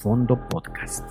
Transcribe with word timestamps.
Fondo 0.00 0.34
Podcast. 0.48 1.04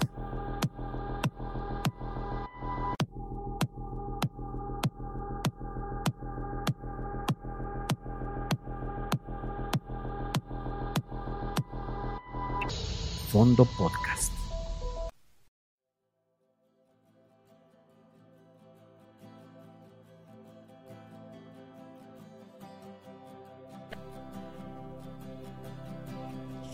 Fondo 13.31 13.63
Podcast. 13.77 14.33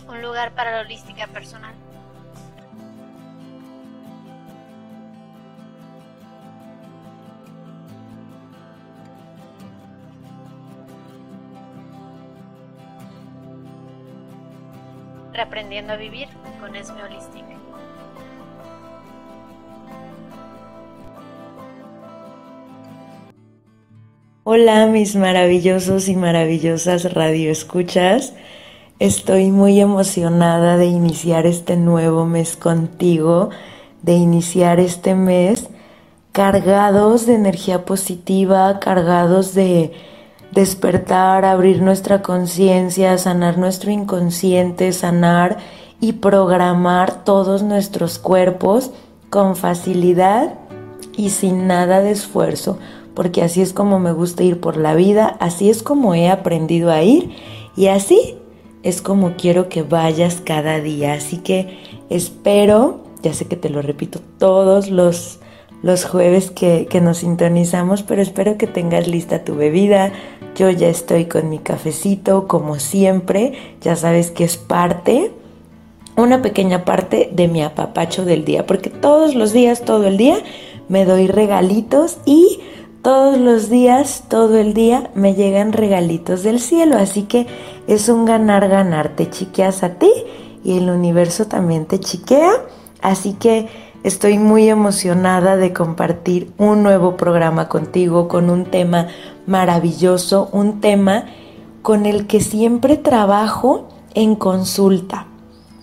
Un 0.07 0.21
lugar 0.21 0.53
para 0.55 0.71
la 0.71 0.81
holística 0.83 1.27
personal. 1.27 1.64
Reaprendiendo 15.65 15.93
a 15.93 15.95
vivir 15.95 16.27
con 16.59 16.75
Esme. 16.75 16.99
Hola 24.43 24.85
mis 24.85 25.15
maravillosos 25.15 26.07
y 26.07 26.15
maravillosas 26.15 27.11
radioescuchas. 27.13 28.33
Estoy 28.99 29.49
muy 29.49 29.79
emocionada 29.79 30.77
de 30.77 30.85
iniciar 30.85 31.47
este 31.47 31.77
nuevo 31.77 32.25
mes 32.25 32.57
contigo, 32.57 33.49
de 34.03 34.13
iniciar 34.13 34.79
este 34.79 35.15
mes 35.15 35.67
cargados 36.31 37.25
de 37.25 37.35
energía 37.35 37.85
positiva, 37.85 38.79
cargados 38.79 39.55
de 39.55 39.93
despertar, 40.55 41.45
abrir 41.45 41.81
nuestra 41.83 42.23
conciencia, 42.23 43.17
sanar 43.19 43.59
nuestro 43.59 43.91
inconsciente, 43.91 44.91
sanar 44.93 45.57
y 46.01 46.13
programar 46.13 47.23
todos 47.23 47.61
nuestros 47.61 48.17
cuerpos 48.17 48.91
con 49.29 49.55
facilidad 49.55 50.55
y 51.17 51.29
sin 51.29 51.67
nada 51.67 52.01
de 52.01 52.11
esfuerzo, 52.11 52.79
porque 53.13 53.41
así 53.41 53.61
es 53.61 53.73
como 53.73 53.99
me 53.99 54.13
gusta 54.13 54.43
ir 54.43 54.59
por 54.59 54.77
la 54.77 54.95
vida, 54.95 55.37
así 55.39 55.69
es 55.69 55.83
como 55.83 56.15
he 56.15 56.29
aprendido 56.29 56.91
a 56.91 57.03
ir 57.03 57.31
y 57.75 57.87
así 57.87 58.37
es 58.83 59.01
como 59.01 59.33
quiero 59.35 59.67
que 59.67 59.83
vayas 59.83 60.41
cada 60.45 60.79
día. 60.79 61.13
Así 61.13 61.37
que 61.37 61.79
espero, 62.09 63.01
ya 63.23 63.33
sé 63.33 63.45
que 63.45 63.55
te 63.55 63.69
lo 63.69 63.81
repito 63.81 64.19
todos 64.37 64.89
los, 64.89 65.39
los 65.81 66.05
jueves 66.05 66.51
que, 66.51 66.87
que 66.89 67.01
nos 67.01 67.17
sintonizamos, 67.17 68.03
pero 68.03 68.21
espero 68.21 68.57
que 68.57 68.67
tengas 68.67 69.07
lista 69.07 69.43
tu 69.43 69.55
bebida. 69.55 70.11
Yo 70.55 70.69
ya 70.69 70.87
estoy 70.87 71.25
con 71.25 71.49
mi 71.49 71.59
cafecito, 71.59 72.47
como 72.47 72.79
siempre, 72.79 73.53
ya 73.81 73.95
sabes 73.95 74.31
que 74.31 74.45
es 74.45 74.57
parte 74.57 75.31
una 76.17 76.41
pequeña 76.41 76.85
parte 76.85 77.29
de 77.31 77.47
mi 77.47 77.61
apapacho 77.61 78.25
del 78.25 78.45
día, 78.45 78.65
porque 78.65 78.89
todos 78.89 79.35
los 79.35 79.51
días, 79.51 79.83
todo 79.83 80.07
el 80.07 80.17
día, 80.17 80.37
me 80.87 81.05
doy 81.05 81.27
regalitos 81.27 82.17
y 82.25 82.59
todos 83.01 83.37
los 83.37 83.69
días, 83.69 84.23
todo 84.29 84.57
el 84.57 84.73
día, 84.73 85.11
me 85.13 85.35
llegan 85.35 85.73
regalitos 85.73 86.43
del 86.43 86.59
cielo, 86.59 86.97
así 86.97 87.23
que 87.23 87.47
es 87.87 88.09
un 88.09 88.25
ganar, 88.25 88.67
ganar, 88.69 89.15
te 89.15 89.29
chiqueas 89.29 89.83
a 89.83 89.95
ti 89.95 90.11
y 90.63 90.77
el 90.77 90.89
universo 90.89 91.47
también 91.47 91.85
te 91.85 91.99
chiquea, 91.99 92.51
así 93.01 93.33
que 93.33 93.67
estoy 94.05 94.37
muy 94.37 94.69
emocionada 94.69 95.57
de 95.57 95.73
compartir 95.73 96.51
un 96.57 96.83
nuevo 96.83 97.17
programa 97.17 97.67
contigo 97.67 98.27
con 98.27 98.49
un 98.49 98.65
tema 98.65 99.07
maravilloso, 99.47 100.49
un 100.51 100.79
tema 100.79 101.25
con 101.81 102.05
el 102.05 102.27
que 102.27 102.39
siempre 102.39 102.97
trabajo 102.97 103.89
en 104.13 104.35
consulta 104.35 105.27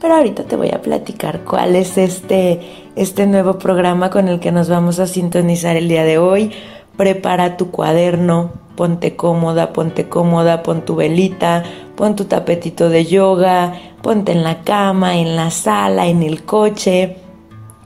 pero 0.02 0.16
ahorita 0.16 0.42
te 0.42 0.56
voy 0.56 0.70
a 0.70 0.82
platicar 0.82 1.44
cuál 1.44 1.76
es 1.76 1.96
este, 1.96 2.60
este 2.96 3.28
nuevo 3.28 3.60
programa 3.60 4.10
con 4.10 4.26
el 4.26 4.40
que 4.40 4.50
nos 4.50 4.68
vamos 4.68 4.98
a 4.98 5.06
sintonizar 5.06 5.76
el 5.76 5.88
día 5.88 6.02
de 6.02 6.18
hoy. 6.18 6.50
Prepara 6.96 7.56
tu 7.56 7.70
cuaderno, 7.70 8.50
ponte 8.74 9.14
cómoda, 9.14 9.72
ponte 9.72 10.08
cómoda, 10.08 10.64
pon 10.64 10.84
tu 10.84 10.96
velita, 10.96 11.62
pon 11.94 12.16
tu 12.16 12.24
tapetito 12.24 12.88
de 12.88 13.06
yoga, 13.06 13.74
ponte 14.02 14.32
en 14.32 14.42
la 14.42 14.64
cama, 14.64 15.18
en 15.18 15.36
la 15.36 15.52
sala, 15.52 16.08
en 16.08 16.24
el 16.24 16.42
coche. 16.42 17.21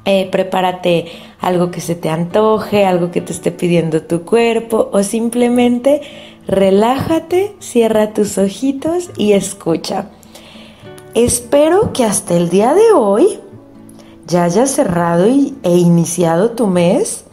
Eh, 0.09 0.29
prepárate 0.31 1.07
algo 1.41 1.73
que 1.73 1.81
se 1.81 1.97
te 1.97 2.09
antoje, 2.11 2.87
algo 2.87 3.11
que 3.11 3.21
te 3.21 3.33
esté 3.33 3.51
pidiendo 3.51 4.03
tu 4.03 4.23
cuerpo 4.23 4.89
o 4.93 5.03
simplemente 5.03 6.01
relájate, 6.47 7.57
cierra 7.59 8.15
tus 8.15 8.39
ojitos 8.39 9.11
y 9.17 9.33
escucha. 9.33 10.11
Espero 11.15 11.93
que 11.93 12.05
hasta 12.05 12.37
el 12.37 12.51
día 12.51 12.73
de 12.73 12.93
hoy 12.93 13.41
ya 14.29 14.45
hayas 14.45 14.71
cerrado 14.71 15.25
e 15.25 15.77
iniciado 15.77 16.53
tu 16.53 16.69
mes 16.69 17.25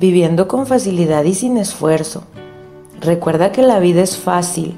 viviendo 0.00 0.48
con 0.48 0.66
facilidad 0.66 1.24
y 1.24 1.34
sin 1.34 1.58
esfuerzo. 1.58 2.24
Recuerda 3.00 3.52
que 3.52 3.60
la 3.60 3.78
vida 3.78 4.02
es 4.02 4.16
fácil. 4.16 4.76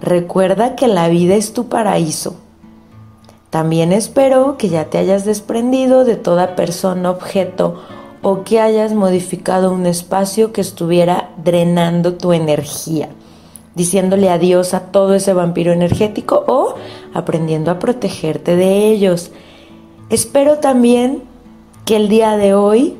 Recuerda 0.00 0.76
que 0.76 0.86
la 0.86 1.08
vida 1.08 1.34
es 1.34 1.52
tu 1.52 1.68
paraíso. 1.68 2.36
También 3.56 3.90
espero 3.92 4.58
que 4.58 4.68
ya 4.68 4.90
te 4.90 4.98
hayas 4.98 5.24
desprendido 5.24 6.04
de 6.04 6.16
toda 6.16 6.56
persona, 6.56 7.10
objeto 7.10 7.82
o 8.20 8.44
que 8.44 8.60
hayas 8.60 8.92
modificado 8.92 9.72
un 9.72 9.86
espacio 9.86 10.52
que 10.52 10.60
estuviera 10.60 11.30
drenando 11.42 12.16
tu 12.16 12.34
energía 12.34 13.08
diciéndole 13.74 14.28
adiós 14.28 14.74
a 14.74 14.80
todo 14.92 15.14
ese 15.14 15.32
vampiro 15.32 15.72
energético 15.72 16.44
o 16.46 16.74
aprendiendo 17.14 17.70
a 17.70 17.78
protegerte 17.78 18.56
de 18.56 18.90
ellos. 18.90 19.30
Espero 20.10 20.58
también 20.58 21.22
que 21.86 21.96
el 21.96 22.10
día 22.10 22.36
de 22.36 22.52
hoy 22.52 22.98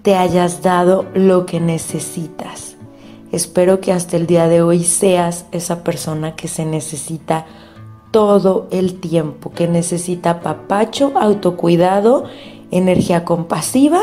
te 0.00 0.16
hayas 0.16 0.62
dado 0.62 1.04
lo 1.12 1.44
que 1.44 1.60
necesitas. 1.60 2.76
Espero 3.32 3.82
que 3.82 3.92
hasta 3.92 4.16
el 4.16 4.26
día 4.26 4.48
de 4.48 4.62
hoy 4.62 4.82
seas 4.82 5.44
esa 5.52 5.84
persona 5.84 6.36
que 6.36 6.48
se 6.48 6.64
necesita 6.64 7.44
todo 8.10 8.66
el 8.70 9.00
tiempo, 9.00 9.50
que 9.50 9.68
necesita 9.68 10.40
papacho, 10.40 11.12
autocuidado, 11.14 12.24
energía 12.70 13.24
compasiva 13.24 14.00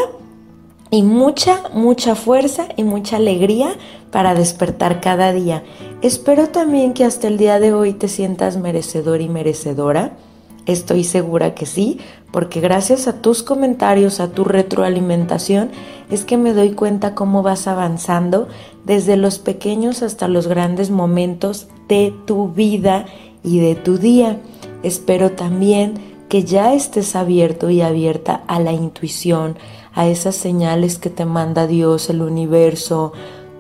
y 0.90 1.04
mucha, 1.04 1.64
mucha 1.74 2.16
fuerza 2.16 2.68
y 2.78 2.84
mucha 2.84 3.18
alegría 3.18 3.76
para 4.12 4.34
despertar 4.34 5.02
cada 5.02 5.34
día. 5.34 5.64
Espero 6.02 6.50
también 6.50 6.94
que 6.94 7.04
hasta 7.04 7.28
el 7.28 7.38
día 7.38 7.60
de 7.60 7.74
hoy 7.74 7.94
te 7.94 8.08
sientas 8.08 8.58
merecedor 8.58 9.22
y 9.22 9.30
merecedora. 9.30 10.18
Estoy 10.66 11.04
segura 11.04 11.56
que 11.56 11.66
sí, 11.66 12.00
porque 12.32 12.60
gracias 12.60 13.08
a 13.08 13.22
tus 13.22 13.42
comentarios, 13.42 14.20
a 14.20 14.32
tu 14.32 14.44
retroalimentación, 14.44 15.72
es 16.10 16.26
que 16.26 16.38
me 16.38 16.54
doy 16.54 16.72
cuenta 16.72 17.16
cómo 17.16 17.42
vas 17.42 17.68
avanzando 17.68 18.48
desde 18.86 19.18
los 19.18 19.40
pequeños 19.40 20.04
hasta 20.04 20.28
los 20.28 20.48
grandes 20.48 20.90
momentos 20.90 21.68
de 21.88 22.14
tu 22.26 22.50
vida 22.50 23.06
y 23.48 23.60
de 23.60 23.76
tu 23.76 23.98
día. 23.98 24.40
Espero 24.84 25.32
también 25.32 25.96
que 26.28 26.44
ya 26.44 26.74
estés 26.74 27.16
abierto 27.16 27.70
y 27.70 27.82
abierta 27.82 28.44
a 28.48 28.60
la 28.60 28.74
intuición, 28.74 29.56
a 29.94 30.08
esas 30.08 30.36
señales 30.36 31.00
que 31.00 31.10
te 31.10 31.26
manda 31.26 31.66
Dios, 31.66 32.10
el 32.10 32.22
universo, 32.22 33.14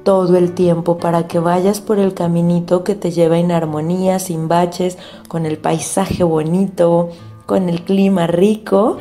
todo 0.03 0.38
el 0.38 0.53
tiempo 0.53 0.98
para 0.98 1.28
que 1.28 1.40
vayas 1.40 1.80
por 1.80 2.00
el 2.00 2.14
caminito 2.14 2.84
que 2.84 2.95
te 2.95 3.12
lleva 3.12 3.39
en 3.39 3.51
armonía, 3.51 4.19
sin 4.19 4.48
baches, 4.48 4.98
con 5.30 5.45
el 5.45 5.57
paisaje 5.57 6.24
bonito, 6.24 7.10
con 7.45 7.69
el 7.69 7.83
clima 7.83 8.28
rico 8.28 8.98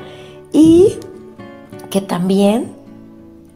y 0.52 0.94
que 1.90 2.00
también 2.00 2.74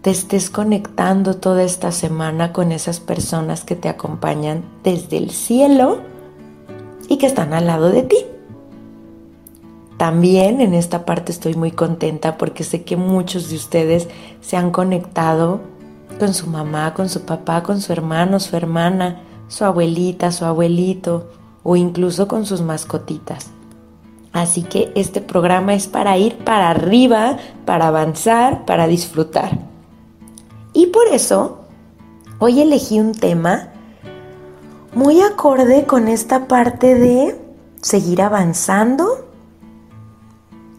te 0.02 0.10
estés 0.10 0.50
conectando 0.50 1.36
toda 1.36 1.62
esta 1.62 1.92
semana 1.92 2.52
con 2.52 2.72
esas 2.72 2.98
personas 2.98 3.64
que 3.64 3.76
te 3.76 3.88
acompañan 3.88 4.64
desde 4.82 5.18
el 5.18 5.30
cielo 5.30 6.00
y 7.10 7.18
que 7.18 7.26
están 7.26 7.52
al 7.52 7.66
lado 7.66 7.90
de 7.90 8.04
ti. 8.04 8.16
También 9.98 10.62
en 10.62 10.72
esta 10.72 11.04
parte 11.04 11.32
estoy 11.32 11.54
muy 11.54 11.72
contenta 11.72 12.38
porque 12.38 12.64
sé 12.64 12.84
que 12.84 12.96
muchos 12.96 13.50
de 13.50 13.56
ustedes 13.56 14.08
se 14.40 14.56
han 14.56 14.70
conectado 14.70 15.60
con 16.18 16.32
su 16.32 16.46
mamá, 16.46 16.94
con 16.94 17.08
su 17.10 17.22
papá, 17.22 17.62
con 17.64 17.80
su 17.80 17.92
hermano, 17.92 18.38
su 18.38 18.56
hermana, 18.56 19.22
su 19.48 19.64
abuelita, 19.64 20.30
su 20.30 20.44
abuelito 20.44 21.28
o 21.64 21.76
incluso 21.76 22.28
con 22.28 22.46
sus 22.46 22.62
mascotitas. 22.62 23.50
Así 24.32 24.62
que 24.62 24.92
este 24.94 25.20
programa 25.20 25.74
es 25.74 25.88
para 25.88 26.16
ir 26.16 26.38
para 26.38 26.70
arriba, 26.70 27.38
para 27.66 27.88
avanzar, 27.88 28.64
para 28.64 28.86
disfrutar. 28.86 29.58
Y 30.72 30.86
por 30.86 31.08
eso 31.08 31.58
hoy 32.38 32.60
elegí 32.60 33.00
un 33.00 33.12
tema 33.12 33.70
muy 34.94 35.20
acorde 35.20 35.86
con 35.86 36.08
esta 36.08 36.48
parte 36.48 36.94
de 36.94 37.40
seguir 37.80 38.22
avanzando 38.22 39.26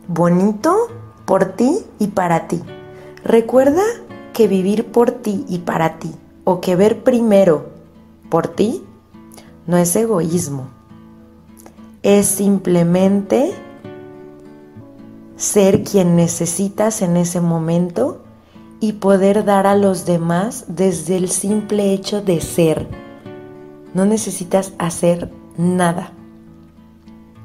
bonito 0.08 0.88
por 1.26 1.46
ti 1.46 1.80
y 2.00 2.08
para 2.08 2.48
ti. 2.48 2.62
Recuerda 3.24 3.84
que 4.34 4.48
vivir 4.48 4.92
por 4.92 5.12
ti 5.12 5.46
y 5.48 5.60
para 5.60 6.00
ti, 6.00 6.12
o 6.44 6.60
que 6.60 6.76
ver 6.76 7.04
primero 7.04 7.70
por 8.30 8.48
ti, 8.48 8.84
no 9.68 9.78
es 9.78 9.96
egoísmo. 9.96 10.68
Es 12.04 12.26
simplemente 12.26 13.54
ser 15.38 15.84
quien 15.84 16.16
necesitas 16.16 17.02
en 17.02 17.16
ese 17.16 17.40
momento 17.40 18.24
y 18.80 18.94
poder 18.94 19.46
dar 19.46 19.68
a 19.68 19.76
los 19.76 20.06
demás 20.06 20.66
desde 20.68 21.16
el 21.16 21.30
simple 21.30 21.94
hecho 21.94 22.22
de 22.22 22.42
ser. 22.42 22.88
No 23.94 24.06
necesitas 24.06 24.74
hacer 24.78 25.32
nada. 25.58 26.12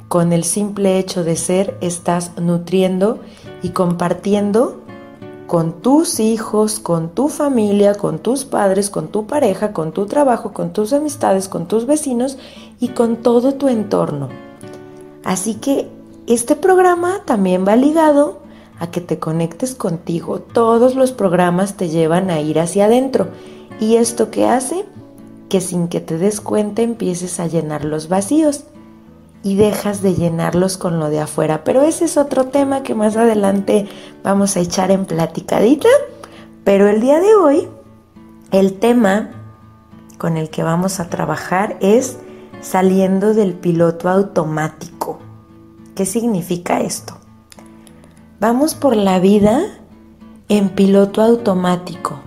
Con 0.09 0.33
el 0.33 0.45
simple 0.45 0.99
hecho 0.99 1.25
de 1.25 1.37
ser 1.37 1.77
estás 1.81 2.33
nutriendo 2.39 3.21
y 3.63 3.71
compartiendo 3.71 4.81
con 5.47 5.81
tus 5.81 6.21
hijos, 6.21 6.81
con 6.81 7.11
tu 7.11 7.29
familia, 7.29 7.95
con 7.95 8.19
tus 8.19 8.45
padres, 8.45 8.91
con 8.91 9.09
tu 9.09 9.27
pareja, 9.27 9.73
con 9.73 9.93
tu 9.93 10.07
trabajo, 10.07 10.53
con 10.53 10.73
tus 10.73 10.93
amistades, 10.93 11.49
con 11.49 11.67
tus 11.67 11.87
vecinos 11.87 12.37
y 12.81 12.89
con 12.89 13.17
todo 13.17 13.55
tu 13.55 13.69
entorno. 13.69 14.29
Así 15.25 15.55
que 15.55 15.89
este 16.27 16.57
programa 16.57 17.23
también 17.25 17.65
va 17.67 17.77
ligado 17.77 18.41
a 18.79 18.91
que 18.91 19.01
te 19.01 19.19
conectes 19.19 19.75
contigo. 19.75 20.41
Todos 20.41 20.95
los 20.95 21.13
programas 21.13 21.77
te 21.77 21.89
llevan 21.89 22.31
a 22.31 22.41
ir 22.41 22.59
hacia 22.59 22.87
adentro. 22.87 23.29
¿Y 23.81 23.97
esto 23.97 24.31
qué 24.31 24.47
hace? 24.47 24.85
Que 25.49 25.61
sin 25.61 25.89
que 25.89 26.01
te 26.01 26.19
des 26.19 26.41
cuenta 26.41 26.83
empieces 26.83 27.41
a 27.41 27.47
llenar 27.47 27.85
los 27.85 28.09
vacíos 28.09 28.65
y 29.43 29.55
dejas 29.55 30.03
de 30.03 30.15
llenarlos 30.15 30.77
con 30.77 30.99
lo 30.99 31.09
de 31.09 31.21
afuera. 31.21 31.63
Pero 31.63 31.83
ese 31.83 32.07
es 32.07 32.17
otro 32.17 32.47
tema 32.47 32.83
que 32.83 32.95
más 32.95 33.17
adelante 33.17 33.87
vamos 34.25 34.57
a 34.57 34.61
echar 34.61 34.91
en 34.91 35.05
platicadita. 35.05 35.89
Pero 36.65 36.89
el 36.89 37.01
día 37.01 37.21
de 37.21 37.35
hoy, 37.35 37.69
el 38.51 38.75
tema 38.75 39.31
con 40.19 40.37
el 40.37 40.51
que 40.51 40.63
vamos 40.63 40.99
a 40.99 41.09
trabajar 41.09 41.77
es 41.81 42.19
saliendo 42.61 43.35
del 43.35 43.55
piloto 43.55 44.09
automático. 44.09 45.21
¿Qué 45.95 46.07
significa 46.07 46.81
esto? 46.81 47.17
Vamos 48.41 48.75
por 48.75 48.97
la 48.97 49.19
vida 49.19 49.63
en 50.49 50.71
piloto 50.71 51.23
automático, 51.23 52.21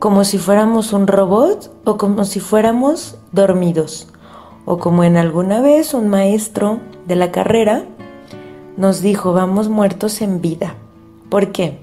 como 0.00 0.24
si 0.24 0.38
fuéramos 0.38 0.94
un 0.94 1.06
robot 1.06 1.70
o 1.84 1.98
como 1.98 2.24
si 2.24 2.40
fuéramos 2.40 3.18
dormidos 3.32 4.08
o 4.64 4.78
como 4.78 5.04
en 5.04 5.18
alguna 5.18 5.60
vez 5.60 5.92
un 5.92 6.08
maestro 6.08 6.80
de 7.06 7.16
la 7.16 7.30
carrera 7.30 7.84
nos 8.78 9.02
dijo, 9.02 9.34
vamos 9.34 9.68
muertos 9.68 10.22
en 10.22 10.40
vida. 10.40 10.74
¿Por 11.28 11.52
qué? 11.52 11.80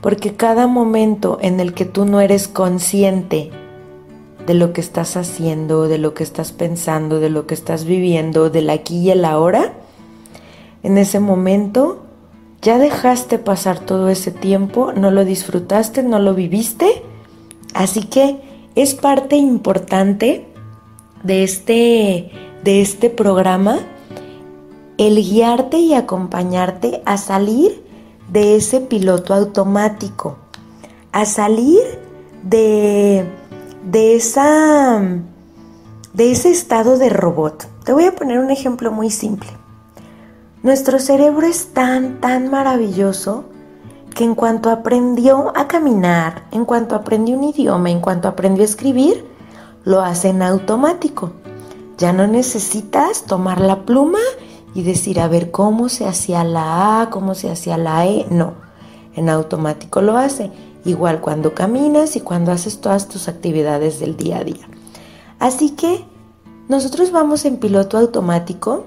Porque 0.00 0.34
cada 0.34 0.66
momento 0.66 1.38
en 1.42 1.60
el 1.60 1.74
que 1.74 1.84
tú 1.84 2.06
no 2.06 2.20
eres 2.20 2.48
consciente 2.48 3.52
de 4.48 4.54
lo 4.54 4.72
que 4.72 4.80
estás 4.80 5.16
haciendo, 5.16 5.86
de 5.86 5.98
lo 5.98 6.12
que 6.12 6.24
estás 6.24 6.50
pensando, 6.50 7.20
de 7.20 7.30
lo 7.30 7.46
que 7.46 7.54
estás 7.54 7.84
viviendo, 7.84 8.50
del 8.50 8.68
aquí 8.68 8.98
y 8.98 9.10
el 9.12 9.24
ahora, 9.24 9.74
en 10.82 10.98
ese 10.98 11.20
momento 11.20 12.02
ya 12.62 12.78
dejaste 12.78 13.38
pasar 13.38 13.78
todo 13.78 14.08
ese 14.08 14.32
tiempo, 14.32 14.92
no 14.92 15.12
lo 15.12 15.24
disfrutaste, 15.24 16.02
no 16.02 16.18
lo 16.18 16.34
viviste, 16.34 17.04
así 17.74 18.02
que 18.04 18.40
es 18.74 18.94
parte 18.94 19.36
importante 19.36 20.46
de 21.22 21.42
este, 21.44 22.30
de 22.62 22.80
este 22.80 23.10
programa 23.10 23.78
el 24.98 25.16
guiarte 25.16 25.78
y 25.78 25.94
acompañarte 25.94 27.02
a 27.04 27.18
salir 27.18 27.84
de 28.30 28.56
ese 28.56 28.80
piloto 28.80 29.34
automático, 29.34 30.36
a 31.12 31.24
salir 31.24 31.82
de, 32.42 33.26
de, 33.84 34.16
esa, 34.16 35.02
de 36.12 36.30
ese 36.30 36.50
estado 36.50 36.96
de 36.96 37.10
robot. 37.10 37.66
Te 37.84 37.92
voy 37.92 38.04
a 38.04 38.14
poner 38.14 38.38
un 38.38 38.50
ejemplo 38.50 38.92
muy 38.92 39.10
simple. 39.10 39.50
Nuestro 40.62 40.98
cerebro 40.98 41.46
es 41.46 41.74
tan, 41.74 42.20
tan 42.20 42.50
maravilloso 42.50 43.44
que 44.14 44.24
en 44.24 44.34
cuanto 44.34 44.70
aprendió 44.70 45.52
a 45.56 45.66
caminar, 45.66 46.44
en 46.52 46.64
cuanto 46.64 46.94
aprendió 46.94 47.36
un 47.36 47.44
idioma, 47.44 47.90
en 47.90 48.00
cuanto 48.00 48.28
aprendió 48.28 48.62
a 48.62 48.66
escribir, 48.66 49.26
lo 49.84 50.00
hace 50.00 50.28
en 50.28 50.42
automático. 50.42 51.32
Ya 51.98 52.12
no 52.12 52.26
necesitas 52.26 53.24
tomar 53.24 53.60
la 53.60 53.84
pluma 53.84 54.20
y 54.74 54.82
decir, 54.82 55.20
a 55.20 55.28
ver, 55.28 55.50
¿cómo 55.50 55.88
se 55.88 56.06
hacía 56.06 56.44
la 56.44 57.02
A? 57.02 57.10
¿Cómo 57.10 57.34
se 57.34 57.50
hacía 57.50 57.76
la 57.76 58.06
E? 58.06 58.26
No, 58.30 58.54
en 59.14 59.28
automático 59.28 60.00
lo 60.00 60.16
hace. 60.16 60.50
Igual 60.84 61.20
cuando 61.20 61.54
caminas 61.54 62.16
y 62.16 62.20
cuando 62.20 62.52
haces 62.52 62.80
todas 62.80 63.08
tus 63.08 63.28
actividades 63.28 64.00
del 64.00 64.16
día 64.16 64.38
a 64.38 64.44
día. 64.44 64.68
Así 65.38 65.70
que 65.70 66.04
nosotros 66.68 67.10
vamos 67.10 67.44
en 67.44 67.58
piloto 67.58 67.98
automático 67.98 68.86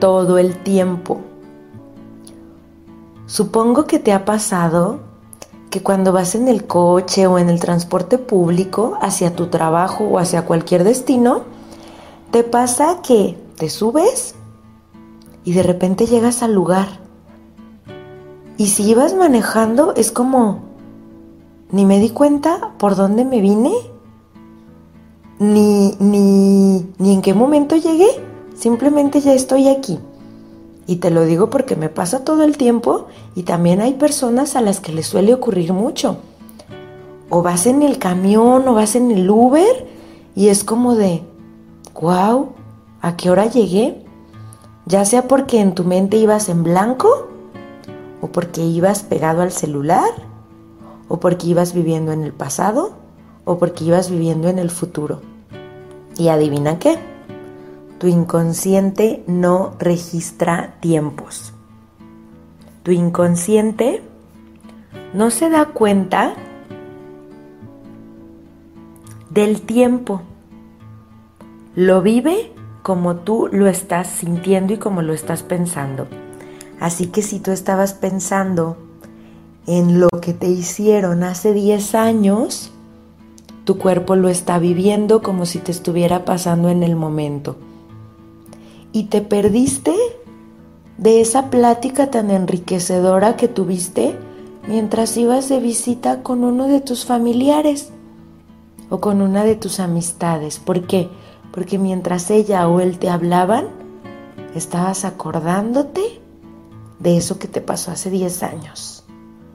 todo 0.00 0.38
el 0.38 0.56
tiempo. 0.62 1.20
Supongo 3.30 3.86
que 3.86 4.00
te 4.00 4.12
ha 4.12 4.24
pasado 4.24 4.98
que 5.70 5.84
cuando 5.84 6.12
vas 6.12 6.34
en 6.34 6.48
el 6.48 6.66
coche 6.66 7.28
o 7.28 7.38
en 7.38 7.48
el 7.48 7.60
transporte 7.60 8.18
público 8.18 8.98
hacia 9.00 9.36
tu 9.36 9.46
trabajo 9.46 10.02
o 10.02 10.18
hacia 10.18 10.46
cualquier 10.46 10.82
destino, 10.82 11.42
te 12.32 12.42
pasa 12.42 13.02
que 13.06 13.38
te 13.56 13.70
subes 13.70 14.34
y 15.44 15.52
de 15.52 15.62
repente 15.62 16.06
llegas 16.06 16.42
al 16.42 16.54
lugar. 16.54 16.88
Y 18.56 18.66
si 18.66 18.90
ibas 18.90 19.14
manejando 19.14 19.94
es 19.94 20.10
como, 20.10 20.62
ni 21.70 21.86
me 21.86 22.00
di 22.00 22.10
cuenta 22.10 22.72
por 22.78 22.96
dónde 22.96 23.24
me 23.24 23.40
vine, 23.40 23.74
ni, 25.38 25.94
ni, 26.00 26.84
ni 26.98 27.14
en 27.14 27.22
qué 27.22 27.32
momento 27.32 27.76
llegué, 27.76 28.08
simplemente 28.56 29.20
ya 29.20 29.34
estoy 29.34 29.68
aquí. 29.68 30.00
Y 30.86 30.96
te 30.96 31.10
lo 31.10 31.24
digo 31.24 31.50
porque 31.50 31.76
me 31.76 31.88
pasa 31.88 32.24
todo 32.24 32.42
el 32.42 32.56
tiempo 32.56 33.06
y 33.34 33.44
también 33.44 33.80
hay 33.80 33.94
personas 33.94 34.56
a 34.56 34.60
las 34.60 34.80
que 34.80 34.92
les 34.92 35.06
suele 35.06 35.34
ocurrir 35.34 35.72
mucho. 35.72 36.18
O 37.28 37.42
vas 37.42 37.66
en 37.66 37.82
el 37.82 37.98
camión 37.98 38.66
o 38.66 38.74
vas 38.74 38.96
en 38.96 39.10
el 39.10 39.30
Uber 39.30 39.86
y 40.34 40.48
es 40.48 40.64
como 40.64 40.96
de, 40.96 41.22
wow, 42.00 42.50
¿a 43.02 43.16
qué 43.16 43.30
hora 43.30 43.46
llegué? 43.46 44.04
Ya 44.86 45.04
sea 45.04 45.28
porque 45.28 45.60
en 45.60 45.74
tu 45.74 45.84
mente 45.84 46.16
ibas 46.16 46.48
en 46.48 46.64
blanco 46.64 47.28
o 48.20 48.26
porque 48.28 48.62
ibas 48.62 49.02
pegado 49.02 49.42
al 49.42 49.52
celular 49.52 50.10
o 51.08 51.20
porque 51.20 51.46
ibas 51.46 51.72
viviendo 51.72 52.12
en 52.12 52.24
el 52.24 52.32
pasado 52.32 52.92
o 53.44 53.58
porque 53.58 53.84
ibas 53.84 54.10
viviendo 54.10 54.48
en 54.48 54.58
el 54.58 54.70
futuro. 54.70 55.20
Y 56.16 56.28
adivina 56.28 56.78
qué 56.78 56.98
tu 58.00 58.06
inconsciente 58.06 59.22
no 59.26 59.74
registra 59.78 60.76
tiempos. 60.80 61.52
Tu 62.82 62.92
inconsciente 62.92 64.02
no 65.12 65.30
se 65.30 65.50
da 65.50 65.66
cuenta 65.66 66.32
del 69.28 69.60
tiempo. 69.60 70.22
Lo 71.74 72.00
vive 72.00 72.54
como 72.82 73.16
tú 73.16 73.50
lo 73.52 73.66
estás 73.66 74.06
sintiendo 74.06 74.72
y 74.72 74.78
como 74.78 75.02
lo 75.02 75.12
estás 75.12 75.42
pensando. 75.42 76.08
Así 76.80 77.08
que 77.08 77.20
si 77.20 77.38
tú 77.38 77.50
estabas 77.50 77.92
pensando 77.92 78.78
en 79.66 80.00
lo 80.00 80.08
que 80.22 80.32
te 80.32 80.48
hicieron 80.48 81.22
hace 81.22 81.52
10 81.52 81.94
años, 81.94 82.72
tu 83.64 83.76
cuerpo 83.76 84.16
lo 84.16 84.30
está 84.30 84.58
viviendo 84.58 85.20
como 85.20 85.44
si 85.44 85.58
te 85.58 85.70
estuviera 85.70 86.24
pasando 86.24 86.70
en 86.70 86.82
el 86.82 86.96
momento 86.96 87.58
y 88.92 89.04
te 89.04 89.20
perdiste 89.20 89.94
de 90.98 91.20
esa 91.20 91.50
plática 91.50 92.10
tan 92.10 92.30
enriquecedora 92.30 93.36
que 93.36 93.48
tuviste 93.48 94.16
mientras 94.68 95.16
ibas 95.16 95.48
de 95.48 95.60
visita 95.60 96.22
con 96.22 96.44
uno 96.44 96.66
de 96.68 96.80
tus 96.80 97.04
familiares 97.04 97.90
o 98.90 99.00
con 99.00 99.22
una 99.22 99.44
de 99.44 99.56
tus 99.56 99.80
amistades. 99.80 100.58
¿Por 100.58 100.86
qué? 100.86 101.08
Porque 101.52 101.78
mientras 101.78 102.30
ella 102.30 102.68
o 102.68 102.80
él 102.80 102.98
te 102.98 103.08
hablaban, 103.08 103.68
estabas 104.54 105.04
acordándote 105.04 106.20
de 106.98 107.16
eso 107.16 107.38
que 107.38 107.48
te 107.48 107.60
pasó 107.60 107.90
hace 107.92 108.10
10 108.10 108.42
años. 108.42 109.04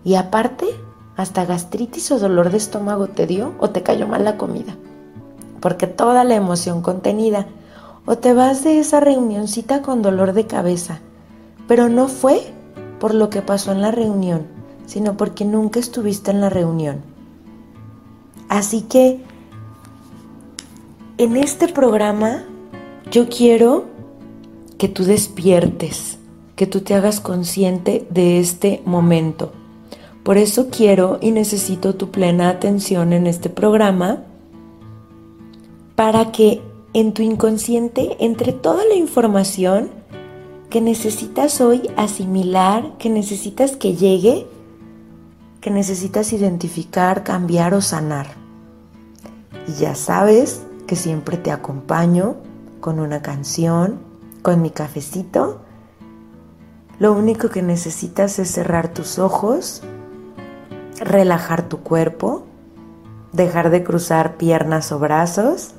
Y 0.04 0.16
aparte, 0.16 0.66
hasta 1.16 1.46
gastritis 1.46 2.12
o 2.12 2.20
dolor 2.20 2.50
de 2.50 2.58
estómago 2.58 3.08
te 3.08 3.28
dio 3.28 3.54
o 3.60 3.70
te 3.70 3.84
cayó 3.84 4.08
mal 4.08 4.24
la 4.24 4.38
comida. 4.38 4.76
Porque 5.60 5.88
toda 5.88 6.24
la 6.24 6.36
emoción 6.36 6.82
contenida 6.82 7.48
o 8.06 8.18
te 8.18 8.34
vas 8.34 8.64
de 8.64 8.80
esa 8.80 9.00
reunioncita 9.00 9.82
con 9.82 10.02
dolor 10.02 10.34
de 10.34 10.46
cabeza, 10.46 11.00
pero 11.68 11.90
no 11.90 12.08
fue 12.08 12.42
por 13.00 13.14
lo 13.14 13.30
que 13.30 13.42
pasó 13.42 13.72
en 13.72 13.82
la 13.82 13.92
reunión, 13.92 14.44
sino 14.86 15.18
porque 15.18 15.46
nunca 15.46 15.80
estuviste 15.80 16.32
en 16.32 16.42
la 16.42 16.50
reunión. 16.50 17.02
Así 18.48 18.82
que 18.82 19.22
en 21.18 21.36
este 21.36 21.68
programa 21.68 22.44
yo 23.10 23.28
quiero 23.28 23.86
que 24.78 24.88
tú 24.88 25.04
despiertes, 25.04 26.18
que 26.56 26.68
tú 26.68 26.82
te 26.82 26.94
hagas 26.94 27.20
consciente 27.20 28.08
de 28.10 28.40
este 28.40 28.82
momento. 28.86 29.52
Por 30.24 30.38
eso 30.38 30.70
quiero 30.70 31.20
y 31.22 31.32
necesito 31.32 31.96
tu 31.96 32.12
plena 32.12 32.50
atención 32.50 33.14
en 33.14 33.28
este 33.28 33.50
programa 33.50 34.24
para 35.96 36.32
que 36.32 36.62
en 36.96 37.14
tu 37.14 37.22
inconsciente 37.22 38.16
entre 38.22 38.54
toda 38.54 38.86
la 38.86 38.96
información 38.96 39.90
que 40.70 40.80
necesitas 40.80 41.60
hoy 41.60 41.90
asimilar, 41.98 42.98
que 42.98 43.10
necesitas 43.10 43.76
que 43.76 43.98
llegue, 43.98 44.48
que 45.60 45.72
necesitas 45.72 46.32
identificar, 46.32 47.26
cambiar 47.26 47.74
o 47.74 47.82
sanar. 47.82 48.28
Y 49.68 49.74
ya 49.74 49.94
sabes 49.94 50.62
que 50.88 50.96
siempre 50.96 51.36
te 51.36 51.52
acompaño 51.52 52.38
con 52.80 53.02
una 53.02 53.22
canción, 53.22 54.00
con 54.42 54.62
mi 54.62 54.70
cafecito. 54.70 55.60
Lo 56.98 57.12
único 57.12 57.50
que 57.50 57.62
necesitas 57.62 58.40
es 58.40 58.50
cerrar 58.50 58.94
tus 58.94 59.20
ojos, 59.20 59.82
relajar 61.02 61.68
tu 61.68 61.80
cuerpo, 61.80 62.46
dejar 63.34 63.70
de 63.70 63.84
cruzar 63.84 64.38
piernas 64.38 64.94
o 64.94 65.00
brazos, 65.00 65.74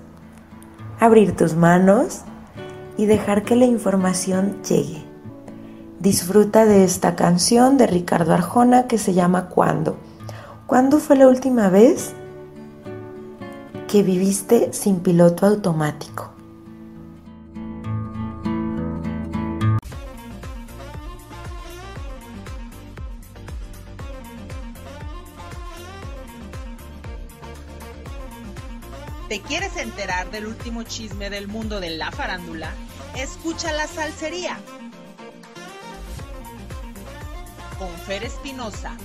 abrir 1.01 1.37
tus 1.37 1.55
manos 1.55 2.23
y 2.97 3.07
dejar 3.07 3.43
que 3.43 3.57
la 3.57 3.67
información 3.67 4.63
llegue. 4.63 5.05
Disfruta 6.01 6.67
de 6.67 6.85
esta 6.85 7.17
canción 7.17 7.79
de 7.79 7.87
Ricardo 7.87 8.35
Arjona 8.35 8.87
que 8.87 8.99
se 8.99 9.15
llama 9.15 9.49
¿Cuándo? 9.49 9.97
¿Cuándo 10.67 10.99
fue 10.99 11.17
la 11.17 11.29
última 11.29 11.69
vez 11.69 12.13
que 13.89 14.03
viviste 14.03 14.73
sin 14.73 15.01
piloto 15.01 15.47
automático? 15.47 16.36
¿Te 29.29 29.41
quieres 29.41 29.77
enterar 29.77 30.31
del 30.31 30.47
último 30.47 30.85
chisme 30.85 31.31
del 31.31 31.49
mundo 31.49 31.81
de 31.81 31.91
la 31.91 32.13
farándula? 32.13 32.73
Escucha 33.17 33.73
la 33.73 33.89
salsería. 33.89 34.57
Con 37.77 37.89
Fer 38.07 38.23
Espinosa. 38.23 38.97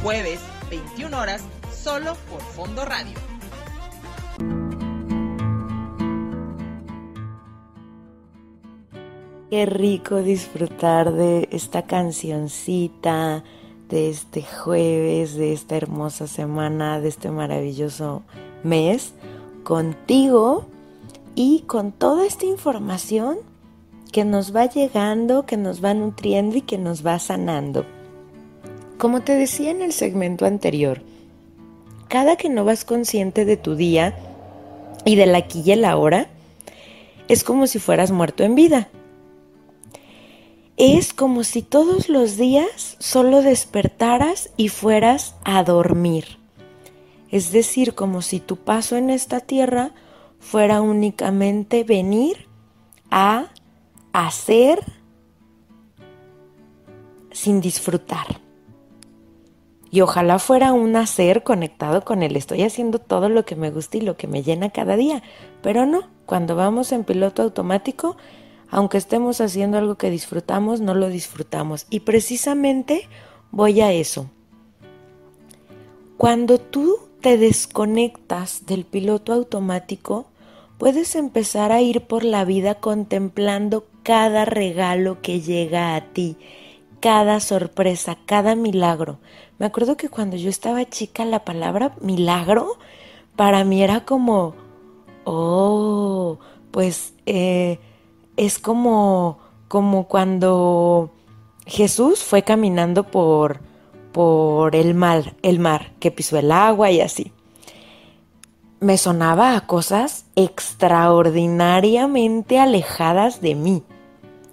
Jueves, 0.00 0.38
21 0.70 1.18
horas, 1.18 1.42
solo 1.74 2.16
por 2.30 2.40
Fondo 2.42 2.84
Radio. 2.84 3.18
Qué 9.50 9.66
rico 9.66 10.22
disfrutar 10.22 11.12
de 11.12 11.48
esta 11.50 11.86
cancioncita 11.86 13.42
de 13.88 14.10
este 14.10 14.42
jueves, 14.42 15.34
de 15.34 15.52
esta 15.52 15.76
hermosa 15.76 16.26
semana, 16.26 17.00
de 17.00 17.08
este 17.08 17.30
maravilloso 17.30 18.22
mes 18.62 19.12
contigo 19.64 20.66
y 21.34 21.60
con 21.66 21.92
toda 21.92 22.26
esta 22.26 22.46
información 22.46 23.38
que 24.12 24.24
nos 24.24 24.54
va 24.54 24.66
llegando, 24.66 25.46
que 25.46 25.56
nos 25.56 25.82
va 25.84 25.94
nutriendo 25.94 26.56
y 26.56 26.62
que 26.62 26.78
nos 26.78 27.04
va 27.06 27.18
sanando. 27.18 27.84
Como 28.98 29.22
te 29.22 29.34
decía 29.34 29.70
en 29.70 29.82
el 29.82 29.92
segmento 29.92 30.44
anterior, 30.44 31.02
cada 32.08 32.36
que 32.36 32.48
no 32.48 32.64
vas 32.64 32.84
consciente 32.84 33.44
de 33.44 33.56
tu 33.56 33.74
día 33.74 34.18
y 35.04 35.16
del 35.16 35.34
aquí 35.34 35.62
y 35.64 35.72
el 35.72 35.84
ahora, 35.84 36.28
es 37.28 37.44
como 37.44 37.66
si 37.66 37.78
fueras 37.78 38.10
muerto 38.10 38.42
en 38.42 38.54
vida 38.54 38.88
es 40.78 41.12
como 41.12 41.42
si 41.42 41.62
todos 41.62 42.08
los 42.08 42.36
días 42.36 42.96
solo 43.00 43.42
despertaras 43.42 44.50
y 44.56 44.68
fueras 44.68 45.34
a 45.44 45.64
dormir. 45.64 46.38
Es 47.30 47.50
decir, 47.50 47.94
como 47.94 48.22
si 48.22 48.38
tu 48.38 48.56
paso 48.56 48.96
en 48.96 49.10
esta 49.10 49.40
tierra 49.40 49.90
fuera 50.38 50.80
únicamente 50.80 51.82
venir 51.82 52.46
a 53.10 53.48
hacer 54.12 54.80
sin 57.32 57.60
disfrutar. 57.60 58.40
Y 59.90 60.02
ojalá 60.02 60.38
fuera 60.38 60.72
un 60.72 60.94
hacer 60.94 61.42
conectado 61.42 62.04
con 62.04 62.22
el 62.22 62.36
estoy 62.36 62.62
haciendo 62.62 63.00
todo 63.00 63.28
lo 63.28 63.44
que 63.44 63.56
me 63.56 63.70
gusta 63.70 63.96
y 63.96 64.02
lo 64.02 64.16
que 64.16 64.28
me 64.28 64.44
llena 64.44 64.70
cada 64.70 64.96
día. 64.96 65.22
Pero 65.60 65.86
no, 65.86 66.02
cuando 66.24 66.54
vamos 66.54 66.92
en 66.92 67.04
piloto 67.04 67.42
automático 67.42 68.16
aunque 68.70 68.98
estemos 68.98 69.40
haciendo 69.40 69.78
algo 69.78 69.96
que 69.96 70.10
disfrutamos, 70.10 70.80
no 70.80 70.94
lo 70.94 71.08
disfrutamos. 71.08 71.86
Y 71.90 72.00
precisamente 72.00 73.08
voy 73.50 73.80
a 73.80 73.92
eso. 73.92 74.30
Cuando 76.16 76.58
tú 76.58 76.96
te 77.20 77.38
desconectas 77.38 78.66
del 78.66 78.84
piloto 78.84 79.32
automático, 79.32 80.26
puedes 80.76 81.14
empezar 81.16 81.72
a 81.72 81.80
ir 81.80 82.02
por 82.02 82.24
la 82.24 82.44
vida 82.44 82.74
contemplando 82.76 83.86
cada 84.02 84.44
regalo 84.44 85.20
que 85.22 85.40
llega 85.40 85.96
a 85.96 86.12
ti, 86.12 86.36
cada 87.00 87.40
sorpresa, 87.40 88.18
cada 88.26 88.54
milagro. 88.54 89.18
Me 89.58 89.66
acuerdo 89.66 89.96
que 89.96 90.08
cuando 90.08 90.36
yo 90.36 90.50
estaba 90.50 90.84
chica 90.88 91.24
la 91.24 91.44
palabra 91.44 91.94
milagro 92.00 92.78
para 93.36 93.64
mí 93.64 93.82
era 93.82 94.04
como, 94.04 94.54
oh, 95.24 96.38
pues 96.70 97.14
eh, 97.26 97.78
es 98.38 98.58
como, 98.58 99.38
como 99.66 100.08
cuando 100.08 101.10
Jesús 101.66 102.22
fue 102.22 102.44
caminando 102.44 103.04
por, 103.04 103.60
por 104.12 104.74
el 104.76 104.94
mar, 104.94 105.34
el 105.42 105.58
mar, 105.58 105.92
que 105.98 106.12
pisó 106.12 106.38
el 106.38 106.52
agua 106.52 106.90
y 106.90 107.02
así. 107.02 107.32
Me 108.80 108.96
sonaba 108.96 109.56
a 109.56 109.66
cosas 109.66 110.24
extraordinariamente 110.36 112.60
alejadas 112.60 113.40
de 113.40 113.56
mí. 113.56 113.82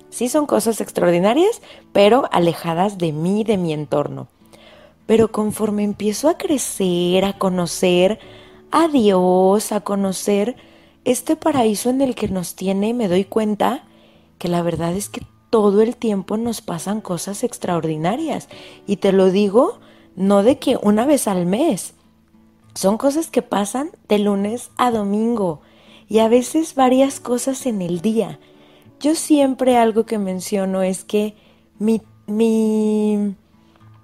Sí 0.10 0.30
son 0.30 0.48
cosas 0.48 0.82
extraordinarias, 0.82 1.62
pero 1.94 2.28
alejadas 2.32 2.98
de 2.98 3.12
mí, 3.12 3.44
de 3.44 3.58
mi 3.58 3.72
entorno. 3.72 4.30
Pero 5.06 5.32
conforme 5.32 5.84
empiezo 5.84 6.28
a 6.28 6.40
crecer, 6.40 7.24
a 7.24 7.38
conocer 7.38 8.18
a 8.72 8.88
Dios, 8.88 9.72
a 9.72 9.82
conocer 9.82 10.56
este 11.06 11.36
paraíso 11.36 11.90
en 11.90 12.02
el 12.02 12.16
que 12.16 12.28
nos 12.28 12.56
tiene, 12.56 12.94
me 12.94 13.08
doy 13.08 13.24
cuenta 13.24 13.86
que 14.38 14.48
la 14.48 14.62
verdad 14.62 14.94
es 14.94 15.08
que 15.08 15.22
todo 15.50 15.82
el 15.82 15.96
tiempo 15.96 16.36
nos 16.36 16.62
pasan 16.62 17.00
cosas 17.00 17.44
extraordinarias. 17.44 18.50
Y 18.88 18.98
te 18.98 19.12
lo 19.14 19.32
digo 19.32 19.80
no 20.16 20.44
de 20.44 20.58
que 20.60 20.78
una 20.82 21.06
vez 21.06 21.28
al 21.28 21.46
mes, 21.46 21.94
son 22.74 22.98
cosas 22.98 23.30
que 23.30 23.42
pasan 23.42 23.92
de 24.10 24.20
lunes 24.20 24.72
a 24.78 24.92
domingo 24.92 25.62
y 26.10 26.20
a 26.20 26.28
veces 26.28 26.76
varias 26.76 27.20
cosas 27.20 27.66
en 27.66 27.82
el 27.82 28.02
día. 28.02 28.40
Yo 29.00 29.16
siempre 29.16 29.78
algo 29.78 30.06
que 30.06 30.18
menciono 30.18 30.82
es 30.82 31.04
que 31.04 31.36
mi, 31.80 32.02
mi, 32.28 33.36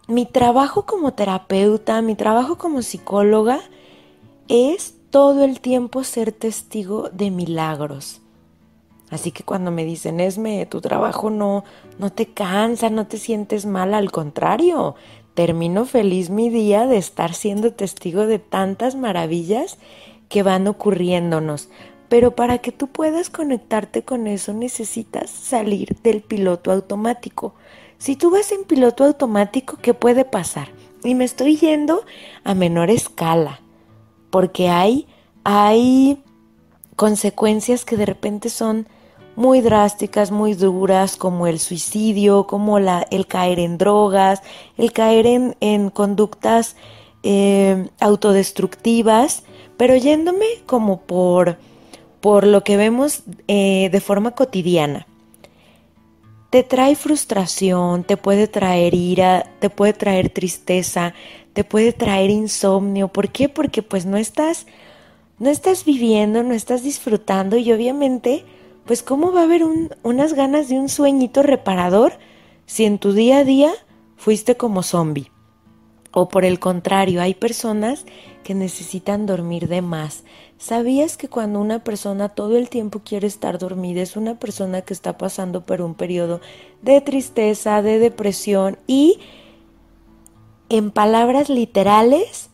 mi 0.07 0.25
trabajo 0.25 0.85
como 0.85 1.13
terapeuta, 1.13 2.01
mi 2.01 2.15
trabajo 2.15 2.57
como 2.57 2.81
psicóloga 2.81 3.59
es 4.47 4.95
todo 5.11 5.43
el 5.43 5.59
tiempo 5.59 6.05
ser 6.05 6.31
testigo 6.31 7.09
de 7.09 7.31
milagros. 7.31 8.21
Así 9.09 9.31
que 9.31 9.43
cuando 9.43 9.69
me 9.69 9.83
dicen, 9.83 10.21
Esme, 10.21 10.65
tu 10.65 10.79
trabajo 10.79 11.29
no, 11.29 11.65
no 11.99 12.13
te 12.13 12.27
cansa, 12.27 12.89
no 12.89 13.07
te 13.07 13.17
sientes 13.17 13.65
mal, 13.65 13.93
al 13.93 14.09
contrario, 14.09 14.95
termino 15.33 15.83
feliz 15.83 16.29
mi 16.29 16.49
día 16.49 16.87
de 16.87 16.95
estar 16.95 17.33
siendo 17.33 17.73
testigo 17.73 18.25
de 18.25 18.39
tantas 18.39 18.95
maravillas 18.95 19.77
que 20.29 20.43
van 20.43 20.65
ocurriéndonos. 20.67 21.67
Pero 22.07 22.33
para 22.33 22.59
que 22.59 22.71
tú 22.71 22.87
puedas 22.87 23.29
conectarte 23.29 24.03
con 24.03 24.27
eso 24.27 24.53
necesitas 24.53 25.29
salir 25.29 25.97
del 26.03 26.21
piloto 26.21 26.71
automático. 26.71 27.53
Si 27.97 28.15
tú 28.15 28.31
vas 28.31 28.53
en 28.53 28.63
piloto 28.63 29.03
automático, 29.03 29.77
¿qué 29.81 29.93
puede 29.93 30.23
pasar? 30.23 30.69
Y 31.03 31.15
me 31.15 31.25
estoy 31.25 31.57
yendo 31.57 32.05
a 32.45 32.55
menor 32.55 32.89
escala 32.89 33.59
porque 34.31 34.69
hay, 34.69 35.07
hay 35.43 36.23
consecuencias 36.95 37.85
que 37.85 37.97
de 37.97 38.05
repente 38.05 38.49
son 38.49 38.87
muy 39.35 39.61
drásticas, 39.61 40.31
muy 40.31 40.53
duras, 40.53 41.15
como 41.15 41.47
el 41.47 41.59
suicidio, 41.59 42.47
como 42.47 42.77
el 42.77 43.27
caer 43.27 43.59
en 43.59 43.77
drogas, 43.77 44.41
el 44.77 44.91
caer 44.91 45.25
en, 45.25 45.55
en 45.61 45.89
conductas 45.89 46.75
eh, 47.23 47.87
autodestructivas, 47.99 49.43
pero 49.77 49.95
yéndome 49.95 50.45
como 50.65 51.01
por, 51.01 51.57
por 52.19 52.45
lo 52.45 52.63
que 52.63 52.77
vemos 52.77 53.23
eh, 53.47 53.89
de 53.91 54.01
forma 54.01 54.31
cotidiana. 54.31 55.07
Te 56.49 56.63
trae 56.63 56.95
frustración, 56.95 58.03
te 58.03 58.17
puede 58.17 58.47
traer 58.47 58.93
ira, 58.93 59.45
te 59.59 59.69
puede 59.69 59.93
traer 59.93 60.29
tristeza, 60.29 61.13
te 61.53 61.63
puede 61.63 61.93
traer 61.93 62.29
insomnio. 62.29 63.07
¿Por 63.07 63.29
qué? 63.29 63.49
Porque 63.49 63.81
pues 63.81 64.05
no 64.05 64.17
estás, 64.17 64.67
no 65.39 65.49
estás 65.49 65.85
viviendo, 65.85 66.43
no 66.43 66.53
estás 66.53 66.83
disfrutando 66.83 67.57
y 67.57 67.71
obviamente 67.71 68.45
pues 68.85 69.03
¿cómo 69.03 69.31
va 69.31 69.41
a 69.41 69.43
haber 69.43 69.63
unas 70.03 70.33
ganas 70.33 70.69
de 70.69 70.79
un 70.79 70.89
sueñito 70.89 71.43
reparador 71.43 72.13
si 72.65 72.85
en 72.85 72.97
tu 72.97 73.13
día 73.13 73.39
a 73.39 73.43
día 73.43 73.71
fuiste 74.17 74.57
como 74.57 74.83
zombie? 74.83 75.31
O 76.13 76.27
por 76.27 76.43
el 76.43 76.59
contrario, 76.59 77.21
hay 77.21 77.33
personas 77.33 78.05
que 78.43 78.53
necesitan 78.53 79.25
dormir 79.25 79.69
de 79.69 79.81
más. 79.81 80.23
¿Sabías 80.57 81.15
que 81.15 81.29
cuando 81.29 81.61
una 81.61 81.83
persona 81.83 82.29
todo 82.29 82.57
el 82.57 82.69
tiempo 82.69 83.01
quiere 83.03 83.27
estar 83.27 83.59
dormida 83.59 84.01
es 84.01 84.17
una 84.17 84.37
persona 84.37 84.81
que 84.81 84.93
está 84.93 85.17
pasando 85.17 85.61
por 85.61 85.81
un 85.81 85.95
periodo 85.95 86.41
de 86.81 86.99
tristeza, 87.01 87.81
de 87.81 87.97
depresión 87.97 88.77
y, 88.87 89.19
en 90.71 90.89
palabras 90.91 91.49
literales, 91.49 92.49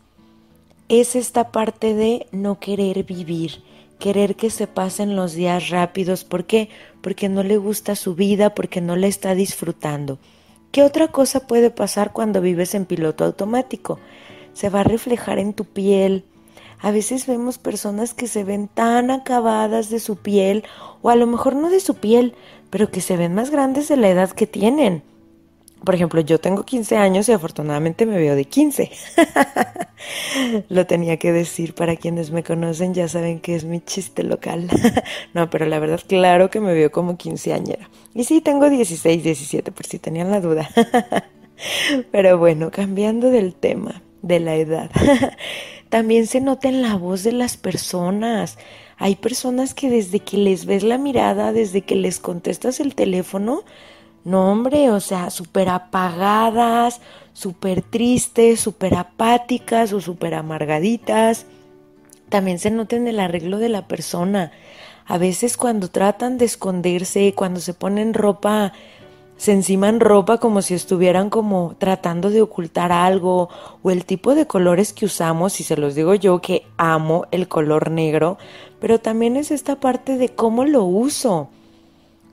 es 0.90 1.16
esta 1.16 1.52
parte 1.52 1.94
de 1.94 2.26
no 2.32 2.60
querer 2.60 3.04
vivir, 3.04 3.62
querer 4.00 4.36
que 4.36 4.50
se 4.50 4.66
pasen 4.66 5.16
los 5.16 5.34
días 5.34 5.70
rápidos. 5.70 6.24
¿Por 6.24 6.46
qué? 6.46 6.70
Porque 7.02 7.30
no 7.30 7.44
le 7.44 7.58
gusta 7.58 7.96
su 7.96 8.16
vida, 8.16 8.56
porque 8.56 8.82
no 8.82 8.96
la 8.96 9.06
está 9.06 9.36
disfrutando. 9.36 10.18
¿Qué 10.72 10.82
otra 10.82 11.10
cosa 11.10 11.46
puede 11.46 11.70
pasar 11.70 12.12
cuando 12.12 12.42
vives 12.42 12.74
en 12.74 12.86
piloto 12.86 13.24
automático? 13.24 14.00
Se 14.54 14.72
va 14.72 14.80
a 14.80 14.84
reflejar 14.84 15.38
en 15.38 15.54
tu 15.54 15.66
piel. 15.66 16.26
A 16.80 16.90
veces 16.90 17.28
vemos 17.28 17.60
personas 17.60 18.16
que 18.16 18.28
se 18.28 18.44
ven 18.44 18.68
tan 18.68 19.12
acabadas 19.12 19.92
de 19.92 20.00
su 20.00 20.16
piel, 20.16 20.64
o 21.04 21.12
a 21.12 21.16
lo 21.16 21.28
mejor 21.28 21.56
no 21.56 21.70
de 21.70 21.82
su 21.82 21.94
piel, 21.94 22.34
pero 22.72 22.90
que 22.90 23.02
se 23.02 23.16
ven 23.16 23.36
más 23.36 23.52
grandes 23.52 23.88
de 23.90 23.98
la 23.98 24.10
edad 24.10 24.32
que 24.32 24.48
tienen. 24.48 25.04
Por 25.88 25.96
ejemplo, 25.96 26.20
yo 26.20 26.38
tengo 26.38 26.66
15 26.66 26.98
años 26.98 27.30
y 27.30 27.32
afortunadamente 27.32 28.06
me 28.06 28.18
veo 28.18 28.36
de 28.36 28.44
15. 28.44 28.92
Lo 30.68 30.86
tenía 30.86 31.16
que 31.16 31.32
decir 31.32 31.76
para 31.76 31.96
quienes 31.96 32.30
me 32.30 32.44
conocen, 32.44 32.94
ya 32.94 33.08
saben 33.08 33.40
que 33.40 33.56
es 33.56 33.64
mi 33.64 33.80
chiste 33.80 34.24
local. 34.24 34.68
no, 35.34 35.50
pero 35.50 35.66
la 35.66 35.80
verdad, 35.80 36.02
claro 36.06 36.50
que 36.50 36.60
me 36.60 36.74
veo 36.74 36.92
como 36.92 37.16
quinceañera. 37.16 37.90
Y 38.14 38.26
sí, 38.26 38.42
tengo 38.42 38.70
16, 38.70 39.24
17, 39.24 39.72
por 39.72 39.86
si 39.86 39.98
tenían 39.98 40.30
la 40.30 40.42
duda. 40.42 40.70
pero 42.12 42.38
bueno, 42.38 42.70
cambiando 42.70 43.30
del 43.30 43.56
tema, 43.56 44.02
de 44.22 44.42
la 44.42 44.56
edad. 44.56 44.92
También 45.88 46.28
se 46.28 46.42
nota 46.42 46.68
en 46.68 46.82
la 46.82 46.96
voz 46.98 47.24
de 47.24 47.32
las 47.32 47.56
personas. 47.56 48.58
Hay 48.98 49.16
personas 49.16 49.74
que 49.74 49.90
desde 49.90 50.20
que 50.20 50.36
les 50.36 50.66
ves 50.66 50.84
la 50.84 50.98
mirada, 50.98 51.54
desde 51.54 51.84
que 51.84 51.96
les 51.96 52.20
contestas 52.20 52.82
el 52.82 52.94
teléfono, 52.94 53.64
no, 54.28 54.52
hombre, 54.52 54.92
o 54.92 55.00
sea, 55.00 55.30
súper 55.30 55.70
apagadas, 55.70 57.00
súper 57.32 57.82
tristes, 57.82 58.60
súper 58.60 58.96
apáticas 58.96 59.94
o 59.94 60.02
súper 60.02 60.34
amargaditas. 60.34 61.46
También 62.28 62.60
se 62.60 62.70
nota 62.70 62.98
en 62.98 63.08
el 63.08 63.22
arreglo 63.22 63.58
de 63.58 63.70
la 63.70 63.88
persona. 63.88 64.52
A 65.06 65.18
veces 65.18 65.56
cuando 65.56 65.90
tratan 65.90 66.38
de 66.38 66.44
esconderse, 66.44 67.34
cuando 67.36 67.62
se 67.62 67.74
ponen 67.74 68.14
ropa, 68.14 68.74
se 69.38 69.54
enciman 69.54 70.02
ropa 70.02 70.40
como 70.40 70.62
si 70.62 70.74
estuvieran 70.74 71.30
como 71.30 71.78
tratando 71.78 72.30
de 72.30 72.42
ocultar 72.42 72.92
algo, 72.92 73.48
o 73.82 73.92
el 73.92 74.04
tipo 74.04 74.36
de 74.36 74.46
colores 74.46 74.92
que 74.92 75.06
usamos, 75.06 75.62
y 75.62 75.64
se 75.64 75.78
los 75.78 75.96
digo 75.96 76.16
yo 76.16 76.42
que 76.42 76.66
amo 76.76 77.28
el 77.32 77.48
color 77.48 77.92
negro, 77.92 78.38
pero 78.82 79.00
también 79.00 79.38
es 79.38 79.52
esta 79.52 79.78
parte 79.78 80.18
de 80.18 80.28
cómo 80.28 80.66
lo 80.66 80.84
uso 80.84 81.48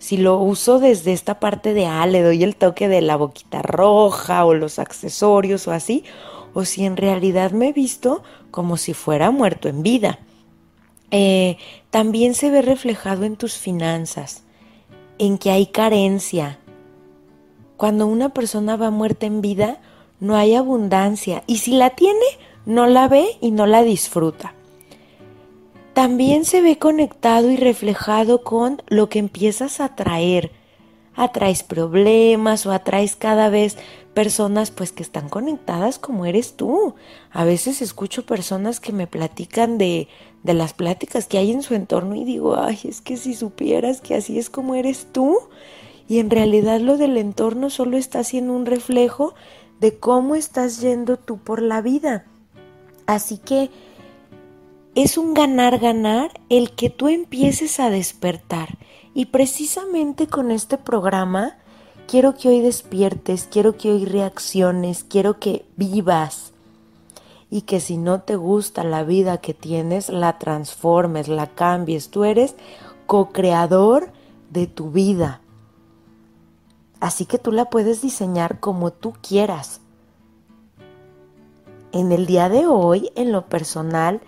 si 0.04 0.18
lo 0.18 0.38
uso 0.38 0.80
desde 0.80 1.14
esta 1.14 1.40
parte 1.40 1.72
de, 1.72 1.86
ah, 1.86 2.06
le 2.06 2.20
doy 2.20 2.42
el 2.42 2.56
toque 2.56 2.88
de 2.88 3.00
la 3.00 3.16
boquita 3.16 3.62
roja 3.62 4.44
o 4.44 4.52
los 4.52 4.78
accesorios 4.78 5.66
o 5.66 5.72
así, 5.72 6.04
o 6.52 6.66
si 6.66 6.84
en 6.84 6.98
realidad 6.98 7.52
me 7.52 7.68
he 7.68 7.72
visto 7.72 8.22
como 8.50 8.76
si 8.76 8.92
fuera 8.92 9.30
muerto 9.30 9.66
en 9.70 9.82
vida. 9.82 10.18
Eh, 11.10 11.56
también 11.88 12.34
se 12.34 12.50
ve 12.50 12.60
reflejado 12.60 13.24
en 13.24 13.36
tus 13.36 13.54
finanzas, 13.54 14.44
en 15.16 15.38
que 15.38 15.50
hay 15.50 15.68
carencia. 15.68 16.58
Cuando 17.78 18.06
una 18.06 18.28
persona 18.28 18.76
va 18.76 18.90
muerta 18.90 19.24
en 19.24 19.40
vida, 19.40 19.80
no 20.20 20.36
hay 20.36 20.54
abundancia 20.54 21.44
y 21.46 21.60
si 21.60 21.78
la 21.78 21.88
tiene, 21.88 22.26
no 22.66 22.86
la 22.88 23.08
ve 23.08 23.38
y 23.40 23.52
no 23.52 23.64
la 23.64 23.82
disfruta 23.82 24.52
también 25.94 26.44
se 26.44 26.60
ve 26.60 26.76
conectado 26.76 27.50
y 27.50 27.56
reflejado 27.56 28.42
con 28.42 28.82
lo 28.88 29.08
que 29.08 29.20
empiezas 29.20 29.80
a 29.80 29.86
atraer. 29.86 30.50
Atraes 31.14 31.62
problemas 31.62 32.66
o 32.66 32.72
atraes 32.72 33.14
cada 33.14 33.48
vez 33.48 33.76
personas 34.12 34.72
pues 34.72 34.90
que 34.90 35.04
están 35.04 35.28
conectadas 35.28 36.00
como 36.00 36.26
eres 36.26 36.54
tú. 36.54 36.96
A 37.30 37.44
veces 37.44 37.80
escucho 37.80 38.26
personas 38.26 38.80
que 38.80 38.92
me 38.92 39.06
platican 39.06 39.78
de, 39.78 40.08
de 40.42 40.54
las 40.54 40.74
pláticas 40.74 41.26
que 41.26 41.38
hay 41.38 41.52
en 41.52 41.62
su 41.62 41.74
entorno 41.74 42.16
y 42.16 42.24
digo, 42.24 42.56
ay, 42.56 42.80
es 42.84 43.00
que 43.00 43.16
si 43.16 43.34
supieras 43.34 44.00
que 44.00 44.16
así 44.16 44.38
es 44.38 44.50
como 44.50 44.74
eres 44.74 45.06
tú. 45.12 45.38
Y 46.08 46.18
en 46.18 46.28
realidad 46.28 46.80
lo 46.80 46.96
del 46.98 47.16
entorno 47.16 47.70
solo 47.70 47.96
está 47.96 48.24
siendo 48.24 48.52
un 48.52 48.66
reflejo 48.66 49.34
de 49.78 49.96
cómo 49.96 50.34
estás 50.34 50.80
yendo 50.80 51.16
tú 51.18 51.38
por 51.38 51.62
la 51.62 51.80
vida. 51.80 52.26
Así 53.06 53.38
que 53.38 53.70
es 54.94 55.18
un 55.18 55.34
ganar-ganar 55.34 56.40
el 56.48 56.72
que 56.72 56.88
tú 56.88 57.08
empieces 57.08 57.80
a 57.80 57.90
despertar. 57.90 58.78
Y 59.12 59.26
precisamente 59.26 60.26
con 60.28 60.50
este 60.50 60.78
programa 60.78 61.56
quiero 62.06 62.36
que 62.36 62.48
hoy 62.48 62.60
despiertes, 62.60 63.48
quiero 63.50 63.76
que 63.76 63.90
hoy 63.92 64.04
reacciones, 64.04 65.04
quiero 65.04 65.40
que 65.40 65.64
vivas. 65.76 66.52
Y 67.50 67.62
que 67.62 67.80
si 67.80 67.96
no 67.96 68.22
te 68.22 68.36
gusta 68.36 68.84
la 68.84 69.04
vida 69.04 69.38
que 69.38 69.54
tienes, 69.54 70.08
la 70.08 70.38
transformes, 70.38 71.28
la 71.28 71.48
cambies. 71.48 72.10
Tú 72.10 72.24
eres 72.24 72.54
co-creador 73.06 74.10
de 74.50 74.66
tu 74.66 74.90
vida. 74.90 75.40
Así 77.00 77.26
que 77.26 77.38
tú 77.38 77.52
la 77.52 77.66
puedes 77.66 78.00
diseñar 78.00 78.60
como 78.60 78.92
tú 78.92 79.12
quieras. 79.20 79.80
En 81.92 82.12
el 82.12 82.26
día 82.26 82.48
de 82.48 82.66
hoy, 82.66 83.10
en 83.14 83.30
lo 83.30 83.46
personal, 83.46 84.20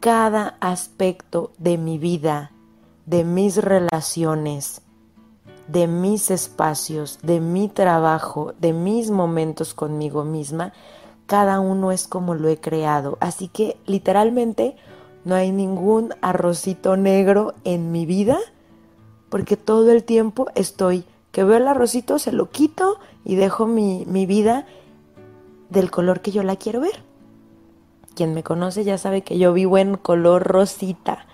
cada 0.00 0.56
aspecto 0.60 1.50
de 1.58 1.76
mi 1.76 1.98
vida, 1.98 2.52
de 3.06 3.24
mis 3.24 3.56
relaciones, 3.56 4.82
de 5.66 5.86
mis 5.86 6.30
espacios, 6.30 7.18
de 7.22 7.40
mi 7.40 7.68
trabajo, 7.68 8.54
de 8.60 8.72
mis 8.72 9.10
momentos 9.10 9.74
conmigo 9.74 10.24
misma, 10.24 10.72
cada 11.26 11.60
uno 11.60 11.90
es 11.92 12.06
como 12.06 12.34
lo 12.34 12.48
he 12.48 12.58
creado. 12.58 13.18
Así 13.20 13.48
que 13.48 13.76
literalmente 13.86 14.76
no 15.24 15.34
hay 15.34 15.50
ningún 15.52 16.14
arrocito 16.22 16.96
negro 16.96 17.54
en 17.64 17.90
mi 17.90 18.06
vida, 18.06 18.38
porque 19.28 19.56
todo 19.56 19.90
el 19.90 20.04
tiempo 20.04 20.46
estoy, 20.54 21.04
que 21.32 21.44
veo 21.44 21.58
el 21.58 21.68
arrocito, 21.68 22.18
se 22.18 22.32
lo 22.32 22.50
quito 22.50 22.98
y 23.24 23.34
dejo 23.34 23.66
mi, 23.66 24.04
mi 24.06 24.26
vida 24.26 24.64
del 25.68 25.90
color 25.90 26.20
que 26.20 26.30
yo 26.30 26.42
la 26.42 26.56
quiero 26.56 26.80
ver. 26.80 27.07
Quien 28.18 28.34
me 28.34 28.42
conoce 28.42 28.82
ya 28.82 28.98
sabe 28.98 29.22
que 29.22 29.38
yo 29.38 29.52
vivo 29.52 29.78
en 29.78 29.96
color 29.96 30.42
rosita, 30.42 31.24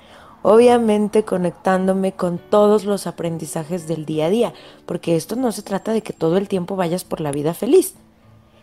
obviamente 0.43 1.25
conectándome 1.25 2.13
con 2.13 2.37
todos 2.37 2.85
los 2.85 3.07
aprendizajes 3.07 3.89
del 3.89 4.05
día 4.05 4.27
a 4.27 4.29
día, 4.29 4.53
porque 4.85 5.17
esto 5.17 5.35
no 5.35 5.51
se 5.51 5.63
trata 5.63 5.95
de 5.95 6.03
que 6.03 6.13
todo 6.13 6.37
el 6.37 6.47
tiempo 6.47 6.77
vayas 6.77 7.05
por 7.05 7.23
la 7.23 7.33
vida 7.33 7.55
feliz. 7.55 7.95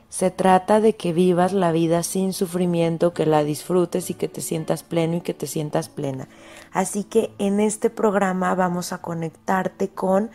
Se 0.10 0.30
trata 0.30 0.82
de 0.82 0.96
que 0.96 1.14
vivas 1.14 1.52
la 1.52 1.72
vida 1.72 2.04
sin 2.04 2.34
sufrimiento, 2.34 3.12
que 3.12 3.26
la 3.26 3.44
disfrutes 3.44 4.12
y 4.12 4.14
que 4.14 4.28
te 4.28 4.42
sientas 4.42 4.84
pleno 4.84 5.16
y 5.16 5.22
que 5.22 5.34
te 5.34 5.48
sientas 5.48 5.90
plena. 5.90 6.28
Así 6.72 7.04
que 7.04 7.34
en 7.40 7.60
este 7.60 7.90
programa 7.90 8.54
vamos 8.54 8.94
a 8.94 9.00
conectarte 9.00 9.90
con 9.90 10.30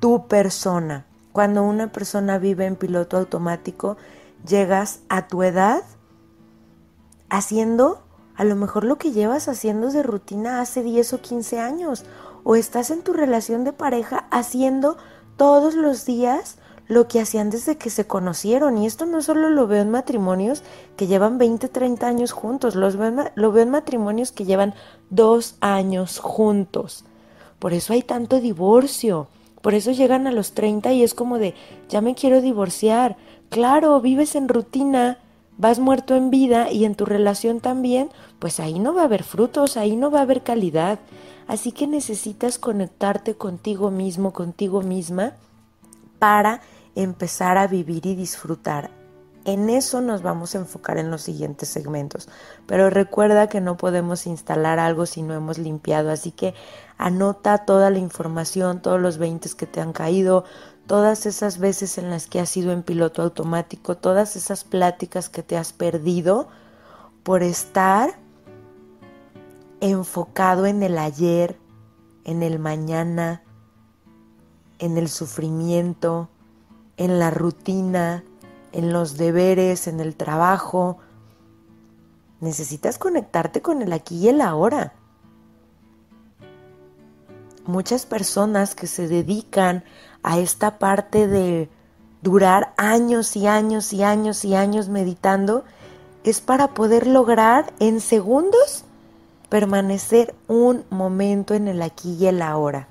tu 0.00 0.26
persona. 0.26 1.04
Cuando 1.32 1.64
una 1.64 1.92
persona 1.92 2.38
vive 2.38 2.64
en 2.64 2.76
piloto 2.76 3.18
automático, 3.18 3.98
llegas 4.46 5.00
a 5.10 5.28
tu 5.28 5.42
edad 5.42 5.82
haciendo 7.28 8.02
a 8.36 8.44
lo 8.44 8.54
mejor 8.54 8.84
lo 8.84 8.96
que 8.96 9.12
llevas 9.12 9.48
haciendo 9.48 9.90
de 9.90 10.02
rutina 10.02 10.60
hace 10.60 10.82
10 10.82 11.14
o 11.14 11.20
15 11.20 11.58
años, 11.58 12.04
o 12.44 12.54
estás 12.54 12.90
en 12.90 13.02
tu 13.02 13.12
relación 13.12 13.64
de 13.64 13.72
pareja 13.72 14.26
haciendo 14.30 14.98
todos 15.36 15.74
los 15.74 16.04
días 16.04 16.58
lo 16.86 17.08
que 17.08 17.20
hacían 17.20 17.50
desde 17.50 17.76
que 17.76 17.90
se 17.90 18.06
conocieron. 18.06 18.78
Y 18.78 18.86
esto 18.86 19.06
no 19.06 19.22
solo 19.22 19.50
lo 19.50 19.66
veo 19.66 19.82
en 19.82 19.90
matrimonios 19.90 20.62
que 20.96 21.06
llevan 21.06 21.38
20, 21.38 21.68
30 21.68 22.06
años 22.06 22.32
juntos, 22.32 22.76
lo 22.76 23.52
veo 23.52 23.62
en 23.62 23.70
matrimonios 23.70 24.32
que 24.32 24.44
llevan 24.44 24.74
dos 25.10 25.56
años 25.60 26.18
juntos. 26.18 27.04
Por 27.58 27.72
eso 27.72 27.92
hay 27.92 28.02
tanto 28.02 28.40
divorcio. 28.40 29.28
Por 29.62 29.74
eso 29.74 29.90
llegan 29.90 30.26
a 30.28 30.32
los 30.32 30.52
30 30.52 30.92
y 30.92 31.02
es 31.02 31.14
como 31.14 31.38
de, 31.38 31.54
ya 31.88 32.00
me 32.00 32.14
quiero 32.14 32.40
divorciar. 32.40 33.16
Claro, 33.48 34.00
vives 34.00 34.36
en 34.36 34.48
rutina, 34.48 35.18
vas 35.58 35.78
muerto 35.78 36.14
en 36.14 36.30
vida 36.30 36.70
y 36.70 36.84
en 36.84 36.94
tu 36.94 37.04
relación 37.04 37.60
también, 37.60 38.10
pues 38.38 38.60
ahí 38.60 38.78
no 38.78 38.94
va 38.94 39.02
a 39.02 39.06
haber 39.06 39.22
frutos, 39.22 39.76
ahí 39.76 39.96
no 39.96 40.10
va 40.10 40.20
a 40.20 40.22
haber 40.22 40.42
calidad. 40.42 40.98
Así 41.46 41.72
que 41.72 41.86
necesitas 41.86 42.58
conectarte 42.58 43.34
contigo 43.34 43.90
mismo, 43.90 44.32
contigo 44.32 44.82
misma, 44.82 45.34
para 46.18 46.60
empezar 46.94 47.58
a 47.58 47.66
vivir 47.66 48.06
y 48.06 48.16
disfrutar. 48.16 48.90
En 49.44 49.70
eso 49.70 50.00
nos 50.00 50.22
vamos 50.22 50.56
a 50.56 50.58
enfocar 50.58 50.98
en 50.98 51.08
los 51.08 51.22
siguientes 51.22 51.68
segmentos. 51.68 52.28
Pero 52.66 52.90
recuerda 52.90 53.48
que 53.48 53.60
no 53.60 53.76
podemos 53.76 54.26
instalar 54.26 54.80
algo 54.80 55.06
si 55.06 55.22
no 55.22 55.34
hemos 55.34 55.58
limpiado, 55.58 56.10
así 56.10 56.32
que 56.32 56.52
anota 56.98 57.58
toda 57.58 57.90
la 57.90 58.00
información, 58.00 58.82
todos 58.82 59.00
los 59.00 59.18
20 59.18 59.48
que 59.56 59.66
te 59.66 59.80
han 59.80 59.92
caído, 59.92 60.44
todas 60.86 61.26
esas 61.26 61.58
veces 61.58 61.98
en 61.98 62.10
las 62.10 62.26
que 62.26 62.40
has 62.40 62.56
ido 62.56 62.72
en 62.72 62.82
piloto 62.82 63.22
automático, 63.22 63.96
todas 63.96 64.36
esas 64.36 64.64
pláticas 64.64 65.28
que 65.28 65.42
te 65.42 65.56
has 65.56 65.72
perdido 65.72 66.48
por 67.22 67.42
estar 67.42 68.18
enfocado 69.80 70.66
en 70.66 70.82
el 70.82 70.98
ayer, 70.98 71.58
en 72.24 72.42
el 72.42 72.58
mañana, 72.58 73.42
en 74.78 74.96
el 74.96 75.08
sufrimiento, 75.08 76.28
en 76.96 77.18
la 77.18 77.30
rutina, 77.30 78.24
en 78.72 78.92
los 78.92 79.16
deberes, 79.16 79.88
en 79.88 80.00
el 80.00 80.16
trabajo. 80.16 80.98
Necesitas 82.40 82.98
conectarte 82.98 83.60
con 83.60 83.82
el 83.82 83.92
aquí 83.92 84.18
y 84.18 84.28
el 84.28 84.40
ahora. 84.40 84.94
Muchas 87.64 88.06
personas 88.06 88.76
que 88.76 88.86
se 88.86 89.08
dedican 89.08 89.82
a 90.26 90.40
esta 90.40 90.78
parte 90.78 91.28
de 91.28 91.68
durar 92.20 92.74
años 92.76 93.36
y 93.36 93.46
años 93.46 93.92
y 93.92 94.02
años 94.02 94.44
y 94.44 94.56
años 94.56 94.88
meditando 94.88 95.64
es 96.24 96.40
para 96.40 96.74
poder 96.74 97.06
lograr 97.06 97.72
en 97.78 98.00
segundos 98.00 98.84
permanecer 99.48 100.34
un 100.48 100.84
momento 100.90 101.54
en 101.54 101.68
el 101.68 101.80
aquí 101.80 102.16
y 102.18 102.26
el 102.26 102.42
ahora. 102.42 102.88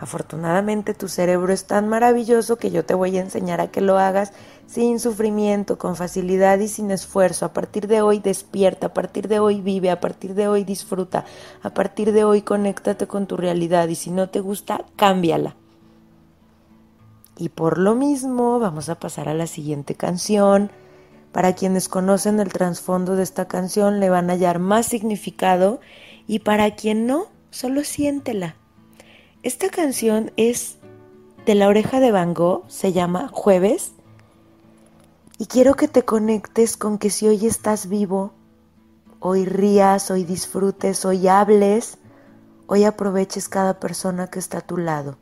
Afortunadamente 0.00 0.94
tu 0.94 1.06
cerebro 1.06 1.52
es 1.52 1.66
tan 1.66 1.88
maravilloso 1.88 2.56
que 2.56 2.72
yo 2.72 2.84
te 2.84 2.94
voy 2.94 3.16
a 3.18 3.20
enseñar 3.20 3.60
a 3.60 3.68
que 3.68 3.80
lo 3.80 3.96
hagas 3.96 4.32
sin 4.66 4.98
sufrimiento, 4.98 5.78
con 5.78 5.94
facilidad 5.94 6.58
y 6.58 6.66
sin 6.66 6.90
esfuerzo. 6.90 7.46
A 7.46 7.52
partir 7.52 7.86
de 7.86 8.02
hoy 8.02 8.18
despierta, 8.18 8.88
a 8.88 8.94
partir 8.94 9.28
de 9.28 9.38
hoy 9.38 9.60
vive, 9.60 9.92
a 9.92 10.00
partir 10.00 10.34
de 10.34 10.48
hoy 10.48 10.64
disfruta, 10.64 11.24
a 11.62 11.70
partir 11.70 12.12
de 12.12 12.24
hoy 12.24 12.42
conéctate 12.42 13.06
con 13.06 13.28
tu 13.28 13.36
realidad 13.36 13.86
y 13.86 13.94
si 13.94 14.10
no 14.10 14.28
te 14.28 14.40
gusta, 14.40 14.84
cámbiala. 14.96 15.54
Y 17.36 17.48
por 17.48 17.78
lo 17.78 17.94
mismo 17.94 18.58
vamos 18.58 18.88
a 18.88 18.94
pasar 18.96 19.28
a 19.28 19.34
la 19.34 19.46
siguiente 19.46 19.94
canción. 19.94 20.70
Para 21.32 21.54
quienes 21.54 21.88
conocen 21.88 22.38
el 22.38 22.52
trasfondo 22.52 23.16
de 23.16 23.24
esta 23.24 23.46
canción 23.48 23.98
le 23.98 24.10
van 24.10 24.30
a 24.30 24.34
hallar 24.34 24.60
más 24.60 24.86
significado 24.86 25.80
y 26.26 26.40
para 26.40 26.74
quien 26.76 27.06
no, 27.06 27.26
solo 27.50 27.82
siéntela. 27.82 28.54
Esta 29.42 29.68
canción 29.68 30.30
es 30.36 30.76
de 31.44 31.54
la 31.54 31.68
oreja 31.68 32.00
de 32.00 32.12
Van 32.12 32.34
Gogh, 32.34 32.64
se 32.68 32.92
llama 32.92 33.28
Jueves 33.32 33.92
y 35.36 35.46
quiero 35.46 35.74
que 35.74 35.88
te 35.88 36.04
conectes 36.04 36.76
con 36.76 36.98
que 36.98 37.10
si 37.10 37.26
hoy 37.26 37.44
estás 37.46 37.88
vivo, 37.88 38.32
hoy 39.18 39.44
rías, 39.44 40.10
hoy 40.10 40.24
disfrutes, 40.24 41.04
hoy 41.04 41.26
hables, 41.26 41.98
hoy 42.66 42.84
aproveches 42.84 43.48
cada 43.48 43.80
persona 43.80 44.28
que 44.28 44.38
está 44.38 44.58
a 44.58 44.66
tu 44.66 44.76
lado. 44.76 45.16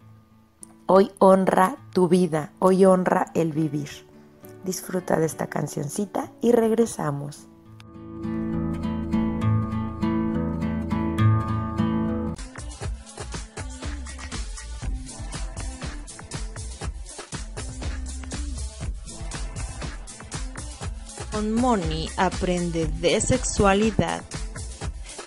Hoy 0.95 1.11
honra 1.21 1.79
tu 1.95 2.07
vida, 2.07 2.53
hoy 2.59 2.85
honra 2.85 3.31
el 3.33 3.55
vivir. 3.55 3.89
Disfruta 4.63 5.19
de 5.19 5.25
esta 5.25 5.47
cancioncita 5.47 6.31
y 6.43 6.53
regresamos. 6.53 7.47
Con 21.33 21.55
Moni 21.55 22.11
aprende 22.19 22.87
de 23.01 23.19
sexualidad 23.23 24.23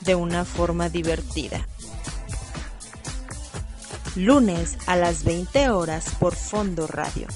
de 0.02 0.14
una 0.14 0.46
forma 0.46 0.90
divertida. 0.90 1.66
Lunes 4.16 4.78
a 4.88 4.96
las 4.96 5.26
20 5.26 5.70
horas 5.72 6.16
por 6.22 6.36
Fondo 6.36 6.88
Radio. 6.88 7.28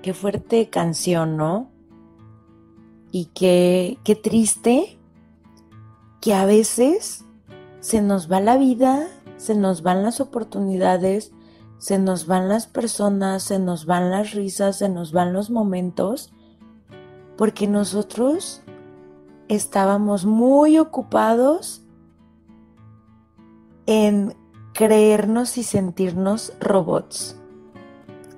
Qué 0.00 0.14
fuerte 0.14 0.70
canción, 0.70 1.36
¿no? 1.36 1.72
Y 3.10 3.30
qué, 3.34 3.98
qué 4.04 4.14
triste 4.14 5.00
que 6.20 6.34
a 6.34 6.46
veces 6.46 7.24
se 7.80 8.00
nos 8.00 8.30
va 8.30 8.38
la 8.38 8.58
vida, 8.58 9.08
se 9.38 9.56
nos 9.56 9.82
van 9.82 10.04
las 10.04 10.20
oportunidades, 10.20 11.32
se 11.78 11.98
nos 11.98 12.28
van 12.28 12.48
las 12.48 12.68
personas, 12.68 13.42
se 13.42 13.58
nos 13.58 13.86
van 13.86 14.12
las 14.12 14.30
risas, 14.34 14.78
se 14.78 14.88
nos 14.88 15.10
van 15.10 15.32
los 15.32 15.50
momentos, 15.50 16.32
porque 17.36 17.66
nosotros 17.66 18.62
estábamos 19.48 20.24
muy 20.24 20.78
ocupados 20.78 21.82
en 23.86 24.34
creernos 24.72 25.58
y 25.58 25.62
sentirnos 25.62 26.52
robots 26.60 27.36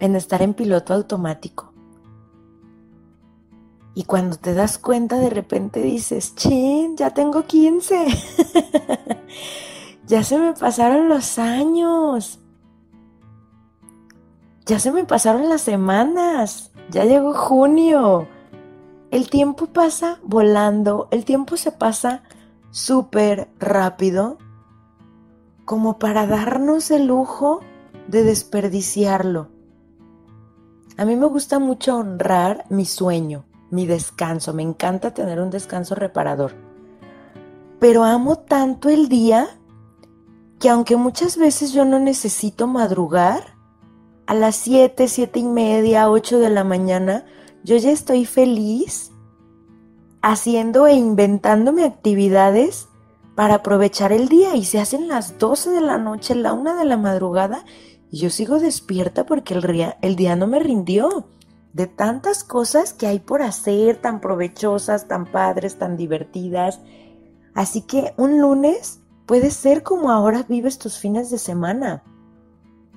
en 0.00 0.16
estar 0.16 0.42
en 0.42 0.54
piloto 0.54 0.94
automático. 0.94 1.72
Y 3.94 4.04
cuando 4.04 4.36
te 4.36 4.54
das 4.54 4.78
cuenta, 4.78 5.18
de 5.18 5.30
repente 5.30 5.82
dices, 5.82 6.36
chin, 6.36 6.96
ya 6.96 7.10
tengo 7.10 7.46
15. 7.46 8.06
ya 10.06 10.22
se 10.22 10.38
me 10.38 10.52
pasaron 10.52 11.08
los 11.08 11.40
años. 11.40 12.38
Ya 14.66 14.78
se 14.78 14.92
me 14.92 15.04
pasaron 15.04 15.48
las 15.48 15.62
semanas. 15.62 16.70
Ya 16.90 17.06
llegó 17.06 17.34
junio. 17.34 18.28
El 19.10 19.30
tiempo 19.30 19.66
pasa 19.66 20.18
volando. 20.22 21.08
El 21.10 21.24
tiempo 21.24 21.56
se 21.56 21.72
pasa 21.72 22.22
súper 22.70 23.48
rápido. 23.58 24.38
Como 25.64 25.98
para 25.98 26.26
darnos 26.26 26.90
el 26.90 27.06
lujo 27.06 27.60
de 28.06 28.22
desperdiciarlo. 28.22 29.48
A 30.96 31.04
mí 31.04 31.16
me 31.16 31.26
gusta 31.26 31.58
mucho 31.58 31.96
honrar 31.96 32.64
mi 32.70 32.84
sueño, 32.84 33.44
mi 33.70 33.86
descanso. 33.86 34.52
Me 34.52 34.62
encanta 34.62 35.14
tener 35.14 35.40
un 35.40 35.50
descanso 35.50 35.94
reparador. 35.94 36.52
Pero 37.78 38.04
amo 38.04 38.36
tanto 38.36 38.88
el 38.88 39.08
día 39.08 39.48
que 40.58 40.68
aunque 40.68 40.96
muchas 40.96 41.36
veces 41.36 41.72
yo 41.72 41.84
no 41.84 41.98
necesito 41.98 42.66
madrugar, 42.66 43.56
a 44.26 44.34
las 44.34 44.56
7, 44.56 45.08
7 45.08 45.38
y 45.38 45.44
media, 45.44 46.10
8 46.10 46.38
de 46.38 46.50
la 46.50 46.62
mañana, 46.62 47.24
yo 47.64 47.76
ya 47.76 47.90
estoy 47.90 48.24
feliz 48.24 49.10
haciendo 50.22 50.86
e 50.86 50.94
inventándome 50.94 51.84
actividades 51.84 52.88
para 53.34 53.54
aprovechar 53.54 54.12
el 54.12 54.28
día 54.28 54.56
y 54.56 54.64
se 54.64 54.80
hacen 54.80 55.08
las 55.08 55.38
12 55.38 55.70
de 55.70 55.80
la 55.80 55.98
noche, 55.98 56.34
la 56.34 56.52
1 56.52 56.76
de 56.76 56.84
la 56.84 56.96
madrugada 56.96 57.64
y 58.10 58.18
yo 58.18 58.30
sigo 58.30 58.58
despierta 58.58 59.26
porque 59.26 59.54
el, 59.54 59.94
el 60.00 60.16
día 60.16 60.36
no 60.36 60.46
me 60.46 60.58
rindió. 60.58 61.26
De 61.72 61.86
tantas 61.86 62.42
cosas 62.42 62.94
que 62.94 63.06
hay 63.06 63.18
por 63.20 63.42
hacer, 63.42 64.00
tan 64.00 64.20
provechosas, 64.20 65.06
tan 65.06 65.26
padres, 65.26 65.78
tan 65.78 65.96
divertidas. 65.96 66.80
Así 67.54 67.82
que 67.82 68.14
un 68.16 68.40
lunes 68.40 69.00
puede 69.26 69.50
ser 69.50 69.82
como 69.82 70.10
ahora 70.10 70.44
vives 70.48 70.78
tus 70.78 70.98
fines 70.98 71.30
de 71.30 71.38
semana. 71.38 72.02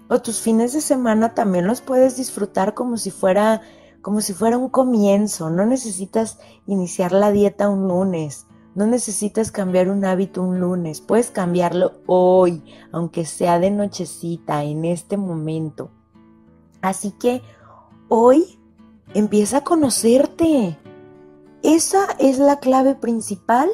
O 0.08 0.22
tus 0.22 0.40
fines 0.40 0.74
de 0.74 0.82
semana 0.82 1.34
también 1.34 1.68
los 1.68 1.82
puedes 1.82 2.16
disfrutar 2.16 2.74
como 2.74 2.98
si 2.98 3.12
fuera 3.12 3.62
como 4.02 4.22
si 4.22 4.34
fuera 4.34 4.58
un 4.58 4.70
comienzo. 4.70 5.50
No 5.50 5.66
necesitas 5.66 6.40
iniciar 6.66 7.12
la 7.12 7.32
dieta 7.32 7.70
un 7.70 7.88
lunes. 7.88 8.48
No 8.74 8.86
necesitas 8.88 9.52
cambiar 9.52 9.90
un 9.90 10.06
hábito 10.06 10.42
un 10.42 10.62
lunes, 10.62 11.02
puedes 11.02 11.30
cambiarlo 11.30 11.92
hoy, 12.06 12.64
aunque 12.94 13.26
sea 13.26 13.60
de 13.60 13.70
nochecita, 13.70 14.64
en 14.64 14.86
este 14.86 15.18
momento. 15.18 15.92
Así 16.82 17.12
que 17.12 17.42
hoy 18.08 18.60
empieza 19.14 19.58
a 19.58 19.64
conocerte. 19.66 20.80
Esa 21.64 22.08
es 22.18 22.40
la 22.40 22.60
clave 22.60 22.96
principal 22.96 23.70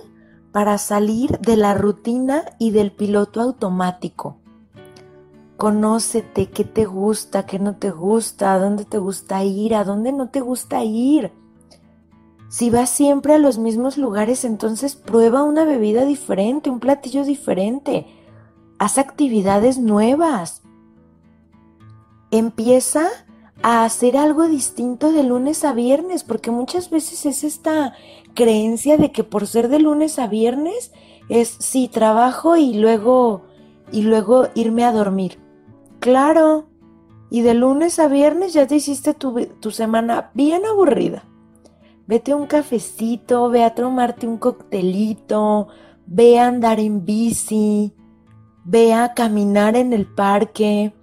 para 0.52 0.80
salir 0.80 1.38
de 1.42 1.58
la 1.58 1.76
rutina 1.76 2.44
y 2.58 2.72
del 2.72 2.92
piloto 2.92 3.42
automático. 3.42 4.40
Conócete 5.58 6.52
qué 6.52 6.64
te 6.64 6.86
gusta, 6.86 7.48
qué 7.48 7.58
no 7.58 7.76
te 7.76 7.90
gusta, 7.90 8.54
a 8.54 8.60
dónde 8.60 8.86
te 8.86 9.00
gusta 9.00 9.44
ir, 9.44 9.74
a 9.74 9.84
dónde 9.84 10.12
no 10.12 10.30
te 10.30 10.40
gusta 10.40 10.84
ir. 10.84 11.32
Si 12.48 12.70
vas 12.70 12.92
siempre 12.92 13.34
a 13.34 13.40
los 13.40 13.58
mismos 13.58 13.98
lugares, 13.98 14.46
entonces 14.46 14.96
prueba 14.96 15.44
una 15.44 15.66
bebida 15.66 16.06
diferente, 16.06 16.70
un 16.70 16.80
platillo 16.80 17.26
diferente. 17.26 18.06
Haz 18.78 19.00
actividades 19.00 19.80
nuevas. 19.80 20.62
Empieza 22.30 23.08
a 23.64 23.84
hacer 23.84 24.16
algo 24.16 24.48
distinto 24.48 25.12
de 25.12 25.24
lunes 25.24 25.66
a 25.66 25.74
viernes, 25.74 26.24
porque 26.24 26.52
muchas 26.52 26.92
veces 26.92 27.26
es 27.26 27.44
esta 27.44 27.96
creencia 28.36 28.98
de 28.98 29.12
que 29.12 29.24
por 29.24 29.48
ser 29.48 29.70
de 29.70 29.80
lunes 29.80 30.20
a 30.20 30.28
viernes 30.28 30.92
es 31.30 31.50
sí 31.60 31.88
trabajo 31.88 32.56
y 32.56 32.76
luego 32.76 33.42
y 33.92 34.04
luego 34.04 34.50
irme 34.54 34.84
a 34.84 34.92
dormir. 34.92 35.47
Claro. 36.00 36.70
Y 37.30 37.42
de 37.42 37.54
lunes 37.54 38.00
a 38.00 38.08
viernes 38.08 38.54
ya 38.54 38.68
te 38.68 38.76
hiciste 38.76 39.14
tu, 39.14 39.46
tu 39.60 39.72
semana 39.72 40.32
bien 40.34 40.66
aburrida. 40.66 41.24
Vete 42.08 42.32
a 42.32 42.38
un 42.38 42.48
cafecito, 42.48 43.50
ve 43.50 43.64
a 43.64 43.76
tomarte 43.76 44.28
un 44.28 44.38
coctelito, 44.38 45.68
ve 46.06 46.40
a 46.40 46.48
andar 46.48 46.80
en 46.80 47.04
bici, 47.04 47.94
ve 48.64 48.94
a 48.94 49.14
caminar 49.14 49.76
en 49.76 49.92
el 49.92 50.06
parque. 50.06 50.94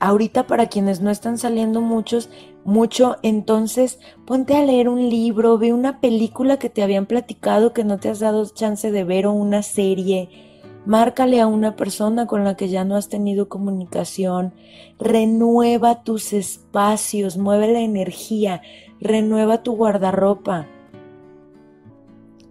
Ahorita 0.00 0.46
para 0.46 0.66
quienes 0.66 1.00
no 1.00 1.10
están 1.10 1.38
saliendo 1.38 1.80
muchos, 1.80 2.28
mucho, 2.64 3.16
entonces 3.22 3.98
ponte 4.26 4.54
a 4.56 4.64
leer 4.64 4.88
un 4.88 5.08
libro, 5.08 5.56
ve 5.56 5.72
una 5.72 6.00
película 6.00 6.58
que 6.58 6.68
te 6.68 6.82
habían 6.82 7.06
platicado 7.06 7.72
que 7.72 7.84
no 7.84 7.98
te 7.98 8.10
has 8.10 8.20
dado 8.20 8.46
chance 8.46 8.90
de 8.90 9.04
ver 9.04 9.26
o 9.26 9.32
una 9.32 9.62
serie 9.62 10.49
Márcale 10.90 11.40
a 11.40 11.46
una 11.46 11.76
persona 11.76 12.26
con 12.26 12.42
la 12.42 12.56
que 12.56 12.68
ya 12.68 12.82
no 12.82 12.96
has 12.96 13.08
tenido 13.08 13.48
comunicación. 13.48 14.52
Renueva 14.98 16.02
tus 16.02 16.32
espacios, 16.32 17.36
mueve 17.36 17.72
la 17.72 17.78
energía, 17.78 18.60
renueva 19.00 19.62
tu 19.62 19.76
guardarropa. 19.76 20.66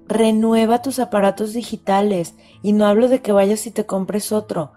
Renueva 0.07 0.81
tus 0.81 0.99
aparatos 0.99 1.51
digitales. 1.51 2.33
Y 2.63 2.71
no 2.71 2.85
hablo 2.85 3.09
de 3.09 3.21
que 3.21 3.33
vayas 3.33 3.67
y 3.67 3.71
te 3.71 3.85
compres 3.85 4.31
otro. 4.31 4.71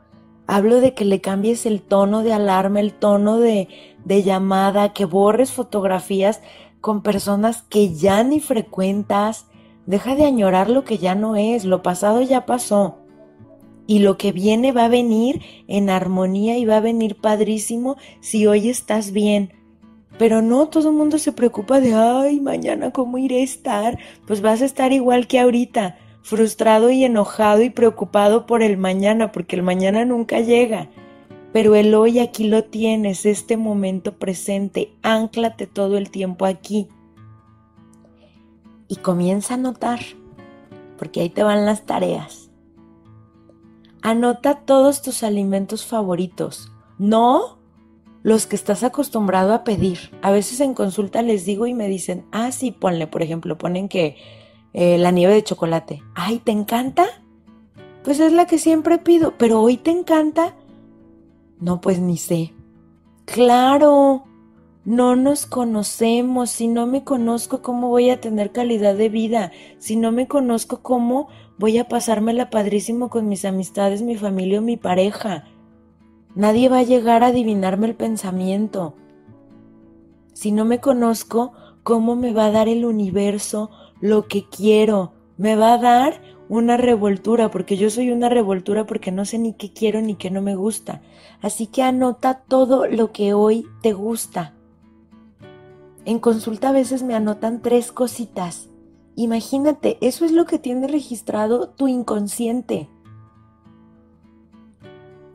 Hablo 0.48 0.80
de 0.80 0.94
que 0.94 1.04
le 1.04 1.20
cambies 1.20 1.64
el 1.64 1.82
tono 1.82 2.24
de 2.24 2.32
alarma, 2.32 2.80
el 2.80 2.92
tono 2.92 3.38
de, 3.38 3.68
de 4.04 4.24
llamada, 4.24 4.92
que 4.92 5.04
borres 5.04 5.52
fotografías 5.52 6.40
con 6.80 7.00
personas 7.04 7.62
que 7.62 7.94
ya 7.94 8.24
ni 8.24 8.40
frecuentas. 8.40 9.46
Deja 9.86 10.16
de 10.16 10.24
añorar 10.24 10.68
lo 10.68 10.82
que 10.82 10.98
ya 10.98 11.14
no 11.14 11.36
es, 11.36 11.64
lo 11.64 11.84
pasado 11.84 12.22
ya 12.22 12.44
pasó 12.44 12.96
y 13.92 13.98
lo 13.98 14.16
que 14.16 14.32
viene 14.32 14.72
va 14.72 14.86
a 14.86 14.88
venir 14.88 15.42
en 15.68 15.90
armonía 15.90 16.56
y 16.56 16.64
va 16.64 16.78
a 16.78 16.80
venir 16.80 17.14
padrísimo 17.14 17.98
si 18.20 18.46
hoy 18.46 18.70
estás 18.70 19.12
bien. 19.12 19.52
Pero 20.16 20.40
no, 20.40 20.68
todo 20.68 20.88
el 20.88 20.94
mundo 20.94 21.18
se 21.18 21.32
preocupa 21.32 21.78
de, 21.78 21.92
ay, 21.92 22.40
mañana 22.40 22.90
cómo 22.90 23.18
iré 23.18 23.40
a 23.40 23.44
estar. 23.44 23.98
Pues 24.26 24.40
vas 24.40 24.62
a 24.62 24.64
estar 24.64 24.94
igual 24.94 25.26
que 25.26 25.40
ahorita, 25.40 25.98
frustrado 26.22 26.90
y 26.90 27.04
enojado 27.04 27.60
y 27.60 27.68
preocupado 27.68 28.46
por 28.46 28.62
el 28.62 28.78
mañana, 28.78 29.30
porque 29.30 29.56
el 29.56 29.62
mañana 29.62 30.06
nunca 30.06 30.40
llega. 30.40 30.88
Pero 31.52 31.74
el 31.74 31.94
hoy 31.94 32.18
aquí 32.18 32.44
lo 32.44 32.64
tienes, 32.64 33.26
este 33.26 33.58
momento 33.58 34.14
presente, 34.14 34.94
ánclate 35.02 35.66
todo 35.66 35.98
el 35.98 36.10
tiempo 36.10 36.46
aquí. 36.46 36.88
Y 38.88 38.96
comienza 38.96 39.52
a 39.52 39.58
notar, 39.58 40.00
porque 40.96 41.20
ahí 41.20 41.28
te 41.28 41.42
van 41.42 41.66
las 41.66 41.84
tareas 41.84 42.41
Anota 44.02 44.56
todos 44.56 45.00
tus 45.00 45.22
alimentos 45.22 45.86
favoritos, 45.86 46.72
no 46.98 47.58
los 48.22 48.46
que 48.46 48.56
estás 48.56 48.82
acostumbrado 48.82 49.52
a 49.52 49.64
pedir. 49.64 50.10
A 50.22 50.30
veces 50.30 50.60
en 50.60 50.74
consulta 50.74 51.22
les 51.22 51.44
digo 51.44 51.66
y 51.66 51.74
me 51.74 51.88
dicen, 51.88 52.24
ah, 52.32 52.52
sí, 52.52 52.70
ponle, 52.70 53.06
por 53.06 53.22
ejemplo, 53.22 53.58
ponen 53.58 53.88
que 53.88 54.16
eh, 54.72 54.98
la 54.98 55.10
nieve 55.10 55.34
de 55.34 55.44
chocolate. 55.44 56.02
Ay, 56.14 56.38
¿te 56.38 56.52
encanta? 56.52 57.06
Pues 58.04 58.20
es 58.20 58.32
la 58.32 58.46
que 58.46 58.58
siempre 58.58 58.98
pido, 58.98 59.34
pero 59.38 59.60
hoy 59.60 59.76
te 59.76 59.90
encanta. 59.90 60.56
No, 61.60 61.80
pues 61.80 62.00
ni 62.00 62.16
sé. 62.16 62.52
Claro, 63.24 64.24
no 64.84 65.14
nos 65.14 65.46
conocemos. 65.46 66.50
Si 66.50 66.66
no 66.66 66.86
me 66.86 67.04
conozco, 67.04 67.62
¿cómo 67.62 67.88
voy 67.88 68.10
a 68.10 68.20
tener 68.20 68.50
calidad 68.50 68.96
de 68.96 69.08
vida? 69.08 69.52
Si 69.78 69.96
no 69.96 70.10
me 70.10 70.26
conozco, 70.26 70.82
¿cómo 70.82 71.28
voy 71.62 71.78
a 71.78 71.86
pasármela 71.86 72.50
padrísimo 72.50 73.08
con 73.08 73.28
mis 73.28 73.44
amistades, 73.44 74.02
mi 74.02 74.16
familia 74.16 74.58
o 74.58 74.62
mi 74.62 74.76
pareja? 74.76 75.44
Nadie 76.34 76.68
va 76.68 76.80
a 76.80 76.82
llegar 76.82 77.22
a 77.22 77.28
adivinarme 77.28 77.86
el 77.86 77.94
pensamiento. 77.94 78.96
Si 80.32 80.50
no 80.50 80.64
me 80.64 80.80
conozco, 80.80 81.52
¿cómo 81.84 82.16
me 82.16 82.32
va 82.32 82.46
a 82.46 82.50
dar 82.50 82.66
el 82.66 82.84
universo 82.84 83.70
lo 84.00 84.26
que 84.26 84.44
quiero? 84.48 85.12
Me 85.36 85.54
va 85.54 85.74
a 85.74 85.78
dar 85.78 86.20
una 86.48 86.76
revoltura, 86.76 87.48
porque 87.52 87.76
yo 87.76 87.90
soy 87.90 88.10
una 88.10 88.28
revoltura 88.28 88.84
porque 88.84 89.12
no 89.12 89.24
sé 89.24 89.38
ni 89.38 89.52
qué 89.52 89.72
quiero 89.72 90.02
ni 90.02 90.16
qué 90.16 90.32
no 90.32 90.42
me 90.42 90.56
gusta. 90.56 91.00
Así 91.42 91.68
que 91.68 91.84
anota 91.84 92.42
todo 92.48 92.88
lo 92.88 93.12
que 93.12 93.34
hoy 93.34 93.66
te 93.82 93.92
gusta. 93.92 94.52
En 96.06 96.18
consulta 96.18 96.70
a 96.70 96.72
veces 96.72 97.04
me 97.04 97.14
anotan 97.14 97.62
tres 97.62 97.92
cositas. 97.92 98.68
Imagínate, 99.14 99.98
eso 100.00 100.24
es 100.24 100.32
lo 100.32 100.46
que 100.46 100.58
tiene 100.58 100.88
registrado 100.88 101.68
tu 101.68 101.88
inconsciente. 101.88 102.88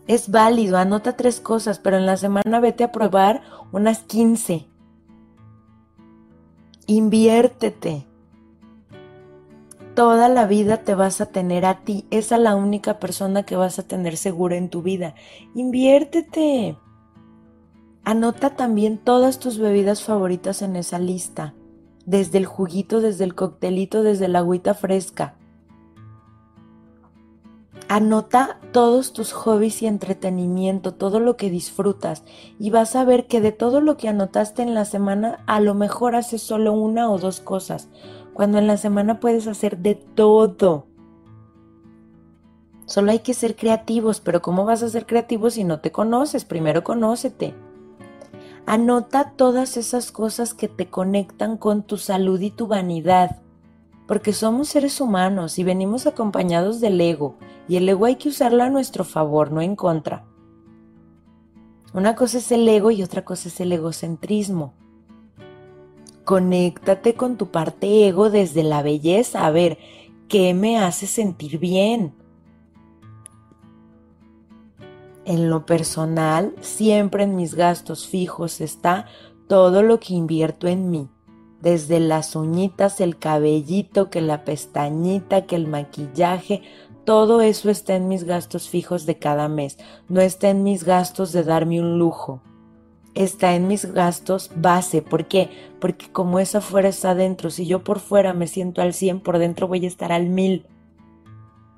Es 0.08 0.32
válido, 0.32 0.78
anota 0.78 1.18
tres 1.18 1.40
cosas, 1.40 1.80
pero 1.80 1.98
en 1.98 2.06
la 2.06 2.18
semana 2.18 2.60
vete 2.60 2.84
a 2.84 2.92
probar 2.92 3.42
unas 3.72 4.00
15. 4.00 4.66
Inviértete. 6.88 8.08
Toda 9.94 10.30
la 10.30 10.46
vida 10.46 10.78
te 10.84 10.96
vas 10.96 11.20
a 11.20 11.26
tener 11.26 11.66
a 11.66 11.84
ti. 11.84 12.06
Esa 12.12 12.38
es 12.38 12.42
la 12.42 12.56
única 12.56 13.00
persona 13.00 13.44
que 13.44 13.58
vas 13.58 13.80
a 13.80 13.84
tener 13.84 14.16
segura 14.16 14.56
en 14.56 14.70
tu 14.70 14.82
vida. 14.82 15.16
Inviértete. 15.54 16.78
Anota 18.06 18.52
también 18.52 19.00
todas 19.00 19.40
tus 19.40 19.58
bebidas 19.58 20.02
favoritas 20.02 20.62
en 20.62 20.78
esa 20.78 20.98
lista, 20.98 21.54
desde 22.08 22.40
el 22.40 22.46
juguito, 22.46 23.02
desde 23.02 23.26
el 23.26 23.36
coctelito, 23.36 24.02
desde 24.02 24.30
la 24.30 24.40
agüita 24.40 24.74
fresca. 24.74 25.36
Anota 27.90 28.60
todos 28.72 29.14
tus 29.14 29.34
hobbies 29.34 29.82
y 29.82 29.88
entretenimiento, 29.88 30.94
todo 30.94 31.20
lo 31.20 31.38
que 31.38 31.50
disfrutas 31.50 32.24
y 32.60 32.70
vas 32.70 32.96
a 32.96 33.04
ver 33.04 33.28
que 33.28 33.42
de 33.42 33.52
todo 33.52 33.82
lo 33.82 33.98
que 33.98 34.08
anotaste 34.08 34.62
en 34.62 34.74
la 34.74 34.86
semana 34.86 35.44
a 35.48 35.60
lo 35.60 35.74
mejor 35.74 36.16
haces 36.16 36.42
solo 36.42 36.74
una 36.74 37.12
o 37.12 37.18
dos 37.18 37.40
cosas, 37.42 37.90
cuando 38.34 38.58
en 38.58 38.68
la 38.68 38.78
semana 38.78 39.20
puedes 39.20 39.46
hacer 39.48 39.78
de 39.78 39.96
todo. 39.96 40.88
Solo 42.86 43.12
hay 43.12 43.20
que 43.20 43.34
ser 43.34 43.58
creativos, 43.58 44.22
pero 44.22 44.42
¿cómo 44.42 44.64
vas 44.64 44.82
a 44.82 44.90
ser 44.90 45.06
creativo 45.06 45.50
si 45.50 45.66
no 45.66 45.82
te 45.82 45.92
conoces? 45.92 46.46
Primero 46.46 46.86
conócete. 46.86 47.54
Anota 48.70 49.32
todas 49.38 49.78
esas 49.78 50.12
cosas 50.12 50.54
que 50.54 50.68
te 50.68 50.90
conectan 50.90 51.56
con 51.56 51.84
tu 51.84 51.96
salud 51.96 52.42
y 52.42 52.52
tu 52.52 52.68
vanidad, 52.68 53.38
porque 54.10 54.34
somos 54.34 54.68
seres 54.68 55.00
humanos 55.00 55.58
y 55.58 55.64
venimos 55.64 56.06
acompañados 56.06 56.82
del 56.82 57.00
ego, 57.00 57.38
y 57.70 57.78
el 57.78 57.88
ego 57.88 58.04
hay 58.04 58.18
que 58.18 58.28
usarlo 58.28 58.64
a 58.64 58.70
nuestro 58.70 59.06
favor, 59.06 59.54
no 59.54 59.62
en 59.62 59.78
contra. 59.78 60.26
Una 61.94 62.16
cosa 62.16 62.40
es 62.40 62.52
el 62.52 62.68
ego 62.68 62.92
y 62.92 63.04
otra 63.04 63.24
cosa 63.24 63.48
es 63.48 63.58
el 63.62 63.72
egocentrismo. 63.72 64.74
Conéctate 66.26 67.14
con 67.14 67.38
tu 67.38 67.52
parte 67.52 68.06
ego 68.06 68.30
desde 68.30 68.64
la 68.64 68.82
belleza, 68.82 69.46
a 69.46 69.50
ver, 69.50 69.78
¿qué 70.28 70.54
me 70.54 70.78
hace 70.78 71.08
sentir 71.08 71.58
bien? 71.58 72.14
En 75.28 75.50
lo 75.50 75.66
personal, 75.66 76.56
siempre 76.62 77.24
en 77.24 77.36
mis 77.36 77.54
gastos 77.54 78.08
fijos 78.08 78.62
está 78.62 79.08
todo 79.50 79.84
lo 79.84 80.00
que 80.00 80.14
invierto 80.14 80.68
en 80.68 80.90
mí. 80.90 81.10
Desde 81.62 82.00
las 82.00 82.38
uñitas, 82.38 83.02
el 83.02 83.18
cabellito, 83.18 84.10
que 84.10 84.22
la 84.22 84.46
pestañita, 84.46 85.46
que 85.46 85.58
el 85.58 85.68
maquillaje, 85.68 86.62
todo 87.04 87.42
eso 87.42 87.70
está 87.70 87.96
en 87.96 88.08
mis 88.08 88.24
gastos 88.24 88.70
fijos 88.70 89.06
de 89.06 89.20
cada 89.20 89.50
mes. 89.50 89.78
No 90.08 90.22
está 90.22 90.48
en 90.50 90.64
mis 90.64 90.86
gastos 90.86 91.34
de 91.34 91.44
darme 91.44 91.82
un 91.82 92.00
lujo. 92.00 92.42
Está 93.14 93.54
en 93.54 93.68
mis 93.68 93.92
gastos 93.92 94.50
base. 94.56 95.02
¿Por 95.02 95.28
qué? 95.28 95.50
Porque 95.82 96.10
como 96.10 96.40
esa 96.40 96.62
fuera 96.62 96.88
está 96.88 97.10
adentro, 97.10 97.50
si 97.50 97.68
yo 97.68 97.84
por 97.84 98.00
fuera 98.00 98.32
me 98.32 98.48
siento 98.48 98.82
al 98.82 98.94
100, 98.94 99.20
por 99.20 99.40
dentro 99.40 99.68
voy 99.68 99.84
a 99.84 99.90
estar 99.90 100.14
al 100.14 100.30
1000 100.30 100.68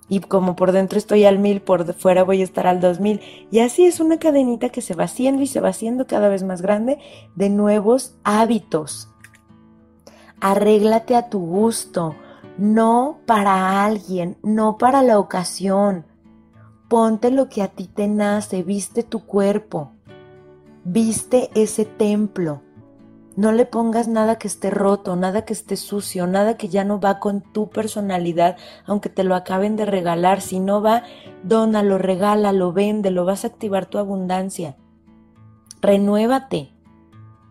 y 0.09 0.19
como 0.21 0.55
por 0.55 0.71
dentro 0.71 0.97
estoy 0.97 1.25
al 1.25 1.37
mil, 1.37 1.61
por 1.61 1.93
fuera 1.93 2.23
voy 2.23 2.41
a 2.41 2.43
estar 2.43 2.65
al 2.67 2.81
dos 2.81 2.99
mil. 2.99 3.21
Y 3.51 3.59
así 3.59 3.85
es 3.85 3.99
una 3.99 4.17
cadenita 4.17 4.69
que 4.69 4.81
se 4.81 4.95
va 4.95 5.03
haciendo 5.03 5.43
y 5.43 5.47
se 5.47 5.61
va 5.61 5.69
haciendo 5.69 6.07
cada 6.07 6.27
vez 6.27 6.43
más 6.43 6.61
grande 6.61 6.97
de 7.35 7.49
nuevos 7.49 8.15
hábitos. 8.23 9.07
Arréglate 10.41 11.15
a 11.15 11.29
tu 11.29 11.39
gusto, 11.39 12.15
no 12.57 13.19
para 13.25 13.85
alguien, 13.85 14.37
no 14.41 14.77
para 14.77 15.03
la 15.03 15.19
ocasión. 15.19 16.05
Ponte 16.89 17.29
lo 17.29 17.47
que 17.47 17.61
a 17.61 17.67
ti 17.67 17.87
te 17.87 18.07
nace, 18.07 18.63
viste 18.63 19.03
tu 19.03 19.25
cuerpo, 19.25 19.91
viste 20.83 21.51
ese 21.53 21.85
templo 21.85 22.63
no 23.39 23.53
le 23.53 23.65
pongas 23.65 24.09
nada 24.09 24.37
que 24.37 24.49
esté 24.49 24.69
roto, 24.69 25.15
nada 25.15 25.45
que 25.45 25.53
esté 25.53 25.77
sucio, 25.77 26.27
nada 26.27 26.57
que 26.57 26.67
ya 26.67 26.83
no 26.83 26.99
va 26.99 27.19
con 27.19 27.39
tu 27.39 27.69
personalidad, 27.69 28.57
aunque 28.85 29.07
te 29.07 29.23
lo 29.23 29.33
acaben 29.33 29.77
de 29.77 29.85
regalar. 29.85 30.41
Si 30.41 30.59
no 30.59 30.81
va, 30.81 31.03
dónalo, 31.41 31.97
regálalo, 31.97 32.73
vende, 32.73 33.11
lo 33.11 33.23
vas 33.23 33.45
a 33.45 33.47
activar 33.47 33.85
tu 33.85 33.97
abundancia. 33.97 34.75
Renuévate. 35.81 36.73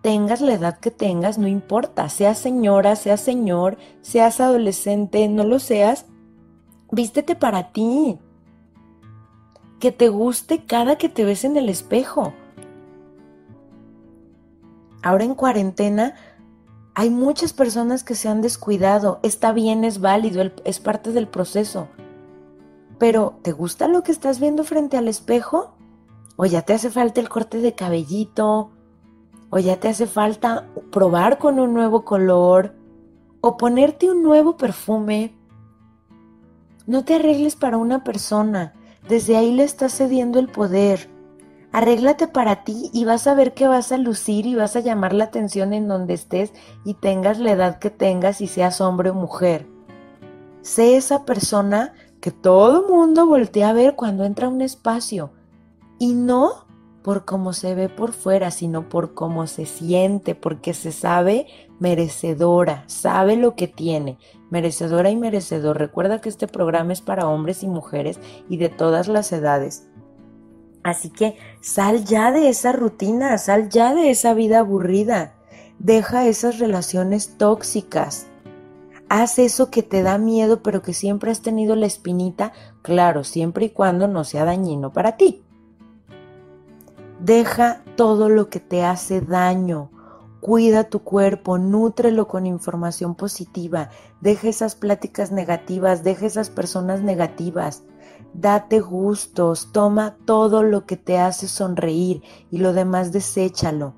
Tengas 0.03 0.43
la 0.43 0.53
edad 0.53 0.79
que 0.79 0.91
tengas, 0.91 1.39
no 1.39 1.49
importa. 1.49 2.11
Seas 2.11 2.37
señora, 2.37 2.95
seas 2.95 3.23
señor, 3.23 3.79
seas 4.03 4.43
adolescente, 4.43 5.27
no 5.27 5.43
lo 5.43 5.59
seas. 5.59 6.05
Vístete 6.93 7.35
para 7.35 7.73
ti. 7.73 8.19
que 9.81 9.91
te 9.91 10.11
guste 10.11 10.67
cada 10.67 10.97
que 10.97 11.09
te 11.09 11.25
ves 11.25 11.45
en 11.45 11.57
el 11.57 11.71
espejo. 11.71 12.35
Ahora 15.09 15.25
en 15.25 15.35
cuarentena 15.35 16.17
hay 16.95 17.09
muchas 17.09 17.55
personas 17.55 18.05
que 18.05 18.15
se 18.15 18.29
han 18.29 18.43
descuidado. 18.43 19.21
Está 19.23 19.53
bien, 19.53 19.83
es 19.83 20.03
válido, 20.03 20.43
es 20.67 20.81
parte 20.81 21.13
del 21.13 21.27
proceso. 21.27 21.89
Pero, 22.99 23.39
¿te 23.41 23.53
gusta 23.53 23.89
lo 23.89 24.03
que 24.03 24.13
estás 24.13 24.39
viendo 24.39 24.65
frente 24.65 24.99
al 24.99 25.09
espejo? 25.09 25.73
¿O 26.37 26.45
ya 26.45 26.61
te 26.61 26.75
hace 26.75 26.91
falta 26.91 27.23
el 27.23 27.31
corte 27.31 27.63
de 27.63 27.75
cabellito? 27.75 28.71
¿O 29.49 29.59
ya 29.59 29.81
te 29.81 29.89
hace 29.89 30.07
falta 30.07 30.69
probar 30.93 31.39
con 31.39 31.59
un 31.59 31.73
nuevo 31.73 32.05
color? 32.05 32.75
¿O 33.41 33.57
ponerte 33.57 34.11
un 34.11 34.23
nuevo 34.23 34.59
perfume? 34.59 35.35
No 36.87 37.07
te 37.07 37.15
arregles 37.15 37.57
para 37.57 37.79
una 37.79 38.05
persona. 38.05 38.75
Desde 39.09 39.39
ahí 39.39 39.55
le 39.55 39.65
estás 39.65 39.95
cediendo 39.95 40.39
el 40.39 40.49
poder. 40.49 41.09
Arréglate 41.73 42.29
para 42.29 42.65
ti 42.65 42.91
y 42.93 43.05
vas 43.05 43.27
a 43.27 43.35
ver 43.35 43.53
que 43.53 43.69
vas 43.69 43.93
a 43.93 43.99
lucir 43.99 44.47
y 44.47 44.55
vas 44.55 44.75
a 44.75 44.81
llamar 44.81 45.13
la 45.13 45.25
atención 45.25 45.73
en 45.75 45.87
donde 45.87 46.15
estés 46.15 46.53
y 46.85 46.95
tengas 46.95 47.39
la 47.39 47.53
edad 47.53 47.79
que 47.79 47.91
tengas 47.91 48.41
y 48.41 48.47
seas 48.47 48.81
hombre 48.81 49.11
o 49.11 49.15
mujer. 49.15 49.67
Sé 50.63 50.97
esa 50.97 51.25
persona 51.25 51.93
que 52.21 52.31
todo 52.31 52.89
mundo 52.89 53.27
voltea 53.27 53.71
a 53.71 53.75
ver 53.75 53.97
cuando 53.97 54.25
entra 54.25 54.47
a 54.47 54.51
un 54.51 54.63
espacio 54.63 55.31
y 55.99 56.15
no 56.15 56.67
por 57.03 57.25
cómo 57.25 57.53
se 57.53 57.75
ve 57.75 57.89
por 57.89 58.13
fuera, 58.13 58.51
sino 58.51 58.89
por 58.89 59.15
cómo 59.15 59.47
se 59.47 59.67
siente, 59.67 60.35
porque 60.35 60.75
se 60.75 60.93
sabe 60.93 61.47
merecedora, 61.79 62.85
sabe 62.87 63.37
lo 63.37 63.55
que 63.55 63.69
tiene, 63.69 64.19
merecedora 64.51 65.11
y 65.11 65.17
merecedor. 65.17 65.79
Recuerda 65.79 66.21
que 66.21 66.29
este 66.29 66.49
programa 66.49 66.93
es 66.93 67.01
para 67.01 67.29
hombres 67.29 67.63
y 67.63 67.69
mujeres 67.69 68.19
y 68.49 68.57
de 68.57 68.69
todas 68.69 69.09
las 69.09 69.33
edades. 69.33 69.89
Así 70.89 71.11
que 71.11 71.37
sal 71.61 72.07
ya 72.07 72.33
de 72.33 72.49
esa 72.49 72.73
rutina, 72.73 73.37
sal 73.37 73.69
ya 73.69 73.95
de 73.95 74.09
esa 74.09 74.33
vida 74.33 74.61
aburrida, 74.61 75.35
deja 75.79 76.27
esas 76.27 76.59
relaciones 76.59 77.37
tóxicas. 77.37 78.27
Haz 79.11 79.39
eso 79.39 79.71
que 79.71 79.83
te 79.83 80.03
da 80.03 80.17
miedo, 80.17 80.63
pero 80.63 80.81
que 80.81 80.95
siempre 80.95 81.31
has 81.31 81.43
tenido 81.43 81.77
la 81.77 81.85
espinita, 81.85 82.53
claro, 82.81 83.23
siempre 83.23 83.67
y 83.67 83.71
cuando 83.71 84.09
no 84.09 84.25
sea 84.25 84.47
dañino 84.47 84.91
para 84.91 85.19
ti. 85.19 85.43
Deja 87.21 87.83
todo 87.95 88.31
lo 88.31 88.49
que 88.49 88.61
te 88.61 88.83
hace 88.83 89.21
daño. 89.21 89.91
Cuida 90.41 90.85
tu 90.85 91.01
cuerpo, 91.01 91.59
nútrelo 91.59 92.29
con 92.29 92.47
información 92.47 93.15
positiva. 93.15 93.91
Deja 94.23 94.49
esas 94.49 94.75
pláticas 94.75 95.33
negativas, 95.33 96.03
deja 96.03 96.25
esas 96.25 96.49
personas 96.49 97.03
negativas. 97.03 97.83
Date 98.35 98.81
gustos, 98.81 99.73
toma 99.73 100.17
todo 100.25 100.63
lo 100.63 100.87
que 100.87 100.97
te 100.97 101.19
hace 101.19 101.49
sonreír 101.49 102.23
y 102.51 102.59
lo 102.59 102.73
demás 102.73 103.13
deséchalo. 103.13 103.95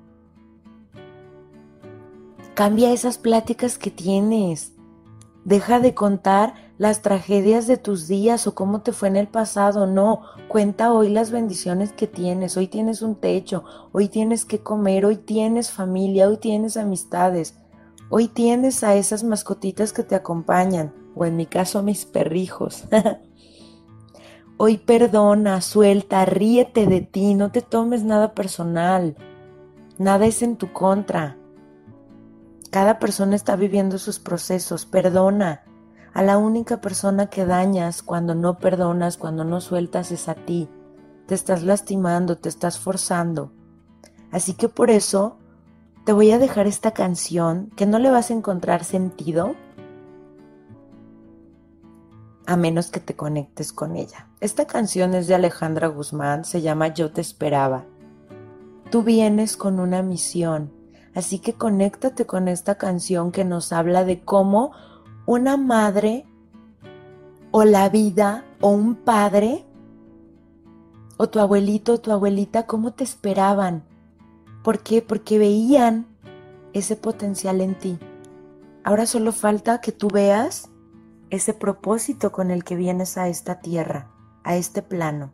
Cambia 2.53 2.91
esas 2.91 3.17
pláticas 3.17 3.77
que 3.77 3.91
tienes. 3.91 4.73
Deja 5.45 5.79
de 5.79 5.95
contar 5.95 6.53
las 6.77 7.01
tragedias 7.01 7.67
de 7.67 7.77
tus 7.77 8.07
días 8.07 8.47
o 8.47 8.55
cómo 8.55 8.81
te 8.81 8.91
fue 8.91 9.07
en 9.07 9.15
el 9.15 9.27
pasado. 9.27 9.87
No, 9.87 10.21
cuenta 10.47 10.93
hoy 10.93 11.09
las 11.09 11.31
bendiciones 11.31 11.93
que 11.93 12.07
tienes. 12.07 12.57
Hoy 12.57 12.67
tienes 12.67 13.01
un 13.01 13.15
techo, 13.15 13.63
hoy 13.91 14.09
tienes 14.09 14.45
que 14.45 14.59
comer, 14.59 15.05
hoy 15.05 15.17
tienes 15.17 15.71
familia, 15.71 16.27
hoy 16.27 16.37
tienes 16.37 16.77
amistades. 16.77 17.55
Hoy 18.09 18.27
tienes 18.27 18.83
a 18.83 18.95
esas 18.95 19.23
mascotitas 19.23 19.93
que 19.93 20.03
te 20.03 20.15
acompañan, 20.15 20.93
o 21.15 21.25
en 21.25 21.37
mi 21.37 21.45
caso 21.45 21.79
a 21.79 21.81
mis 21.81 22.05
perrijos. 22.05 22.85
Hoy 24.63 24.77
perdona, 24.77 25.59
suelta, 25.59 26.23
ríete 26.23 26.85
de 26.85 27.01
ti, 27.01 27.33
no 27.33 27.51
te 27.51 27.63
tomes 27.63 28.03
nada 28.03 28.35
personal. 28.35 29.15
Nada 29.97 30.27
es 30.27 30.43
en 30.43 30.55
tu 30.55 30.71
contra. 30.71 31.35
Cada 32.69 32.99
persona 32.99 33.35
está 33.35 33.55
viviendo 33.55 33.97
sus 33.97 34.19
procesos. 34.19 34.85
Perdona. 34.85 35.63
A 36.13 36.21
la 36.21 36.37
única 36.37 36.79
persona 36.79 37.25
que 37.25 37.43
dañas 37.43 38.03
cuando 38.03 38.35
no 38.35 38.59
perdonas, 38.59 39.17
cuando 39.17 39.43
no 39.43 39.61
sueltas 39.61 40.11
es 40.11 40.29
a 40.29 40.35
ti. 40.35 40.69
Te 41.25 41.33
estás 41.33 41.63
lastimando, 41.63 42.37
te 42.37 42.47
estás 42.47 42.77
forzando. 42.77 43.51
Así 44.31 44.53
que 44.53 44.69
por 44.69 44.91
eso 44.91 45.39
te 46.05 46.13
voy 46.13 46.29
a 46.29 46.37
dejar 46.37 46.67
esta 46.67 46.91
canción 46.91 47.71
que 47.75 47.87
no 47.87 47.97
le 47.97 48.11
vas 48.11 48.29
a 48.29 48.35
encontrar 48.35 48.83
sentido 48.83 49.55
a 52.51 52.57
menos 52.57 52.91
que 52.91 52.99
te 52.99 53.15
conectes 53.15 53.71
con 53.71 53.95
ella. 53.95 54.27
Esta 54.41 54.67
canción 54.67 55.13
es 55.13 55.27
de 55.27 55.35
Alejandra 55.35 55.87
Guzmán, 55.87 56.43
se 56.43 56.61
llama 56.61 56.89
Yo 56.89 57.09
te 57.13 57.21
esperaba. 57.21 57.85
Tú 58.89 59.03
vienes 59.03 59.55
con 59.55 59.79
una 59.79 60.01
misión, 60.01 60.69
así 61.15 61.39
que 61.39 61.53
conéctate 61.53 62.25
con 62.25 62.49
esta 62.49 62.75
canción 62.75 63.31
que 63.31 63.45
nos 63.45 63.71
habla 63.71 64.03
de 64.03 64.19
cómo 64.19 64.73
una 65.25 65.55
madre 65.55 66.25
o 67.51 67.63
la 67.63 67.87
vida 67.87 68.43
o 68.59 68.71
un 68.71 68.95
padre 68.95 69.63
o 71.15 71.29
tu 71.29 71.39
abuelito 71.39 71.93
o 71.93 71.97
tu 72.01 72.11
abuelita, 72.11 72.65
cómo 72.65 72.91
te 72.91 73.05
esperaban. 73.05 73.85
¿Por 74.61 74.79
qué? 74.79 75.01
Porque 75.01 75.39
veían 75.39 76.05
ese 76.73 76.97
potencial 76.97 77.61
en 77.61 77.75
ti. 77.75 77.97
Ahora 78.83 79.05
solo 79.05 79.31
falta 79.31 79.79
que 79.79 79.93
tú 79.93 80.09
veas 80.09 80.70
ese 81.31 81.53
propósito 81.53 82.33
con 82.33 82.51
el 82.51 82.65
que 82.65 82.75
vienes 82.75 83.17
a 83.17 83.29
esta 83.29 83.61
tierra, 83.61 84.11
a 84.43 84.57
este 84.57 84.81
plano. 84.81 85.31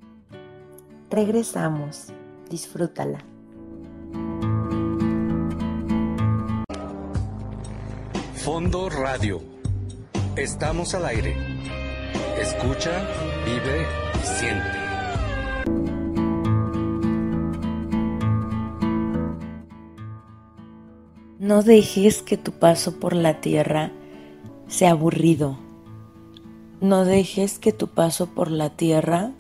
Regresamos, 1.10 2.14
disfrútala. 2.50 3.26
Fondo 8.36 8.90
Radio. 8.90 9.42
Estamos 10.36 10.94
al 10.94 11.06
aire. 11.08 11.36
Escucha, 12.40 12.92
vive 13.44 13.88
y 14.14 14.26
siente. 14.26 14.78
No 21.40 21.64
dejes 21.64 22.22
que 22.22 22.38
tu 22.38 22.52
paso 22.52 23.00
por 23.00 23.16
la 23.16 23.42
tierra 23.42 23.92
sea 24.68 24.92
aburrido 24.92 25.67
no 26.82 27.06
dejes 27.06 27.60
que 27.60 27.74
tu 27.74 27.88
paso 27.88 28.28
por 28.28 28.52
la 28.52 28.70
tierra 28.70 29.32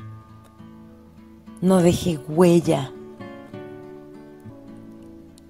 no 1.61 1.81
deje 1.81 2.19
huella. 2.27 2.91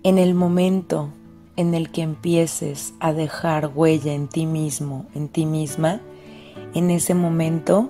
En 0.04 0.18
el 0.18 0.34
momento 0.34 1.10
en 1.56 1.74
el 1.74 1.90
que 1.90 2.02
empieces 2.02 2.94
a 3.00 3.14
dejar 3.14 3.72
huella 3.74 4.14
en 4.14 4.28
ti 4.28 4.46
mismo, 4.46 5.06
en 5.16 5.28
ti 5.28 5.46
misma, 5.46 6.02
en 6.74 6.92
ese 6.92 7.14
momento 7.14 7.90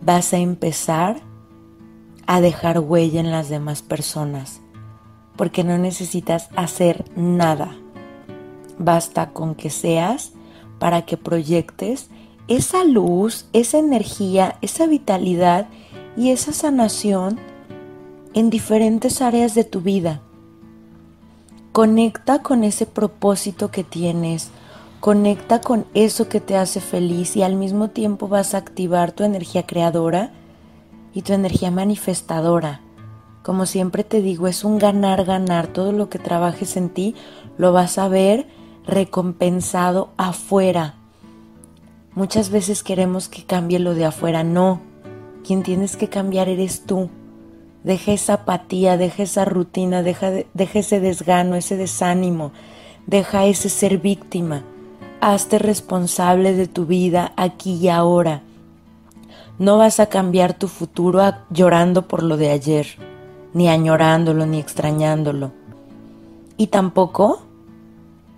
vas 0.00 0.32
a 0.32 0.38
empezar 0.38 1.20
a 2.26 2.40
dejar 2.40 2.78
huella 2.78 3.20
en 3.20 3.30
las 3.30 3.48
demás 3.48 3.82
personas, 3.82 4.60
porque 5.36 5.64
no 5.64 5.78
necesitas 5.78 6.48
hacer 6.54 7.04
nada. 7.16 7.76
Basta 8.78 9.30
con 9.30 9.54
que 9.54 9.70
seas 9.70 10.32
para 10.78 11.04
que 11.04 11.16
proyectes 11.16 12.10
esa 12.50 12.82
luz, 12.82 13.46
esa 13.52 13.78
energía, 13.78 14.56
esa 14.60 14.88
vitalidad 14.88 15.68
y 16.16 16.30
esa 16.30 16.52
sanación 16.52 17.38
en 18.34 18.50
diferentes 18.50 19.22
áreas 19.22 19.54
de 19.54 19.62
tu 19.62 19.80
vida. 19.80 20.20
Conecta 21.70 22.42
con 22.42 22.64
ese 22.64 22.86
propósito 22.86 23.70
que 23.70 23.84
tienes, 23.84 24.50
conecta 24.98 25.60
con 25.60 25.86
eso 25.94 26.28
que 26.28 26.40
te 26.40 26.56
hace 26.56 26.80
feliz 26.80 27.36
y 27.36 27.44
al 27.44 27.54
mismo 27.54 27.90
tiempo 27.90 28.26
vas 28.26 28.54
a 28.54 28.58
activar 28.58 29.12
tu 29.12 29.22
energía 29.22 29.64
creadora 29.64 30.32
y 31.14 31.22
tu 31.22 31.32
energía 31.32 31.70
manifestadora. 31.70 32.80
Como 33.44 33.64
siempre 33.64 34.02
te 34.02 34.22
digo, 34.22 34.48
es 34.48 34.64
un 34.64 34.78
ganar, 34.78 35.24
ganar. 35.24 35.68
Todo 35.68 35.92
lo 35.92 36.10
que 36.10 36.18
trabajes 36.18 36.76
en 36.76 36.88
ti 36.90 37.14
lo 37.58 37.72
vas 37.72 37.96
a 37.96 38.08
ver 38.08 38.48
recompensado 38.84 40.10
afuera 40.16 40.99
Muchas 42.20 42.50
veces 42.50 42.82
queremos 42.82 43.30
que 43.30 43.44
cambie 43.44 43.78
lo 43.78 43.94
de 43.94 44.04
afuera, 44.04 44.44
no. 44.44 44.82
Quien 45.42 45.62
tienes 45.62 45.96
que 45.96 46.10
cambiar 46.10 46.50
eres 46.50 46.84
tú. 46.84 47.08
Deja 47.82 48.12
esa 48.12 48.34
apatía, 48.34 48.98
deja 48.98 49.22
esa 49.22 49.46
rutina, 49.46 50.02
deja, 50.02 50.30
ese 50.54 51.00
desgano, 51.00 51.56
ese 51.56 51.78
desánimo, 51.78 52.52
deja 53.06 53.46
ese 53.46 53.70
ser 53.70 53.96
víctima. 53.96 54.64
Hazte 55.22 55.58
responsable 55.58 56.52
de 56.52 56.66
tu 56.66 56.84
vida 56.84 57.32
aquí 57.36 57.76
y 57.76 57.88
ahora. 57.88 58.42
No 59.58 59.78
vas 59.78 59.98
a 59.98 60.10
cambiar 60.10 60.52
tu 60.52 60.68
futuro 60.68 61.22
llorando 61.48 62.06
por 62.06 62.22
lo 62.22 62.36
de 62.36 62.50
ayer, 62.50 62.86
ni 63.54 63.70
añorándolo, 63.70 64.44
ni 64.44 64.58
extrañándolo. 64.58 65.52
Y 66.58 66.66
tampoco 66.66 67.40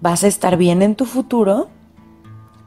vas 0.01 0.22
a 0.22 0.28
estar 0.28 0.57
bien 0.57 0.83
en 0.83 0.95
tu 0.95 1.05
futuro 1.05 1.72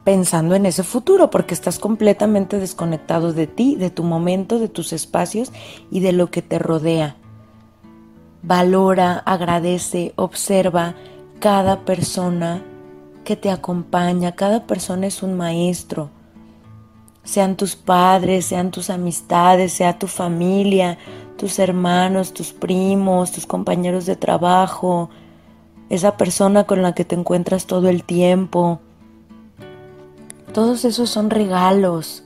pensando 0.06 0.54
en 0.54 0.66
ese 0.66 0.84
futuro 0.84 1.30
porque 1.30 1.52
estás 1.52 1.80
completamente 1.80 2.60
desconectado 2.60 3.32
de 3.32 3.48
ti, 3.48 3.74
de 3.74 3.90
tu 3.90 4.04
momento, 4.04 4.60
de 4.60 4.68
tus 4.68 4.92
espacios 4.92 5.50
y 5.90 5.98
de 5.98 6.12
lo 6.12 6.30
que 6.30 6.42
te 6.42 6.60
rodea. 6.60 7.16
Valora, 8.40 9.18
agradece, 9.26 10.12
observa 10.14 10.94
cada 11.40 11.80
persona 11.80 12.62
que 13.24 13.34
te 13.34 13.50
acompaña, 13.50 14.36
cada 14.36 14.68
persona 14.68 15.08
es 15.08 15.24
un 15.24 15.36
maestro. 15.36 16.10
Sean 17.24 17.56
tus 17.56 17.74
padres, 17.74 18.46
sean 18.46 18.70
tus 18.70 18.90
amistades, 18.90 19.72
sea 19.72 19.98
tu 19.98 20.06
familia, 20.06 20.98
tus 21.36 21.58
hermanos, 21.58 22.32
tus 22.32 22.52
primos, 22.52 23.32
tus 23.32 23.44
compañeros 23.44 24.06
de 24.06 24.14
trabajo, 24.14 25.10
esa 25.90 26.16
persona 26.16 26.62
con 26.62 26.80
la 26.80 26.94
que 26.94 27.04
te 27.04 27.16
encuentras 27.16 27.66
todo 27.66 27.88
el 27.88 28.04
tiempo. 28.04 28.82
Todos 30.52 30.84
esos 30.84 31.10
son 31.10 31.30
regalos. 31.30 32.22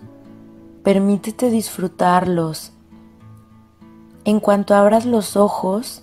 Permítete 0.83 1.51
disfrutarlos. 1.51 2.73
En 4.25 4.41
cuanto 4.41 4.75
abras 4.75 5.07
los 5.07 5.37
ojos, 5.37 6.03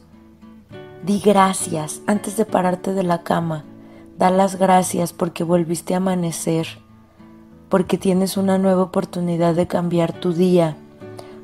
di 1.06 1.20
gracias 1.20 2.02
antes 2.08 2.36
de 2.38 2.46
pararte 2.46 2.94
de 2.94 3.04
la 3.04 3.24
cama. 3.24 3.64
Da 4.18 4.30
las 4.32 4.58
gracias 4.58 5.14
porque 5.14 5.44
volviste 5.44 5.94
a 5.94 5.98
amanecer, 5.98 6.68
porque 7.70 7.98
tienes 7.98 8.36
una 8.36 8.58
nueva 8.58 8.84
oportunidad 8.84 9.54
de 9.54 9.68
cambiar 9.68 10.14
tu 10.14 10.34
día, 10.34 10.76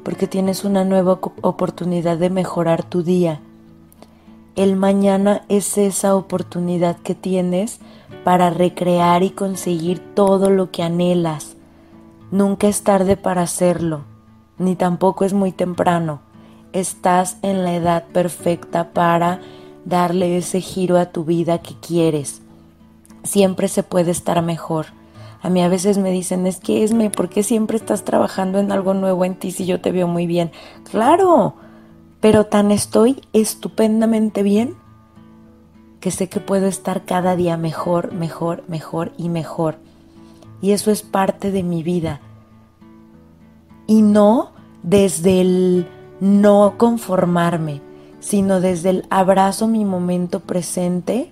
porque 0.03 0.27
tienes 0.27 0.63
una 0.63 0.83
nueva 0.83 1.19
oportunidad 1.41 2.17
de 2.17 2.29
mejorar 2.29 2.83
tu 2.83 3.03
día 3.03 3.39
el 4.55 4.75
mañana 4.75 5.43
es 5.49 5.77
esa 5.77 6.15
oportunidad 6.15 6.97
que 6.97 7.15
tienes 7.15 7.79
para 8.23 8.51
recrear 8.51 9.23
y 9.23 9.31
conseguir 9.31 9.99
todo 10.13 10.49
lo 10.49 10.69
que 10.71 10.83
anhelas. 10.83 11.55
Nunca 12.31 12.67
es 12.67 12.83
tarde 12.83 13.17
para 13.17 13.41
hacerlo, 13.41 14.01
ni 14.57 14.75
tampoco 14.75 15.25
es 15.25 15.33
muy 15.33 15.51
temprano. 15.51 16.21
Estás 16.71 17.37
en 17.41 17.63
la 17.63 17.75
edad 17.75 18.05
perfecta 18.05 18.93
para 18.93 19.41
darle 19.85 20.37
ese 20.37 20.61
giro 20.61 20.97
a 20.97 21.07
tu 21.07 21.23
vida 21.23 21.59
que 21.59 21.75
quieres. 21.75 22.41
Siempre 23.23 23.67
se 23.67 23.83
puede 23.83 24.11
estar 24.11 24.41
mejor. 24.41 24.87
A 25.41 25.49
mí 25.49 25.61
a 25.61 25.67
veces 25.67 25.97
me 25.97 26.11
dicen, 26.11 26.47
es 26.47 26.59
que 26.59 26.83
Esme, 26.83 27.09
¿por 27.09 27.27
qué 27.27 27.43
siempre 27.43 27.77
estás 27.77 28.05
trabajando 28.05 28.59
en 28.59 28.71
algo 28.71 28.93
nuevo 28.93 29.25
en 29.25 29.35
ti 29.35 29.51
si 29.51 29.65
yo 29.65 29.81
te 29.81 29.91
veo 29.91 30.07
muy 30.07 30.25
bien? 30.25 30.51
Claro, 30.89 31.55
pero 32.23 32.45
tan 32.45 32.71
estoy 32.71 33.21
estupendamente 33.33 34.43
bien 34.43 34.77
que 35.99 36.09
sé 36.09 36.29
que 36.29 36.39
puedo 36.39 36.67
estar 36.67 37.03
cada 37.03 37.35
día 37.35 37.57
mejor, 37.57 38.13
mejor, 38.13 38.63
mejor 38.69 39.11
y 39.17 39.27
mejor. 39.27 39.75
Y 40.61 40.71
eso 40.71 40.89
es 40.89 41.01
parte 41.01 41.51
de 41.51 41.63
mi 41.63 41.83
vida. 41.83 42.21
Y 43.87 44.03
no 44.03 44.53
desde 44.83 45.41
el 45.41 45.89
no 46.21 46.75
conformarme, 46.77 47.81
sino 48.21 48.61
desde 48.61 48.91
el 48.91 49.05
abrazo 49.09 49.67
mi 49.67 49.83
momento 49.83 50.39
presente, 50.39 51.29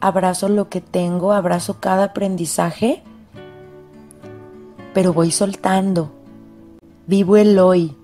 abrazo 0.00 0.48
lo 0.48 0.68
que 0.68 0.80
tengo, 0.80 1.30
abrazo 1.30 1.76
cada 1.78 2.06
aprendizaje, 2.06 3.04
pero 4.92 5.12
voy 5.12 5.30
soltando. 5.30 6.10
Vivo 7.06 7.36
el 7.36 7.60
hoy, 7.60 7.96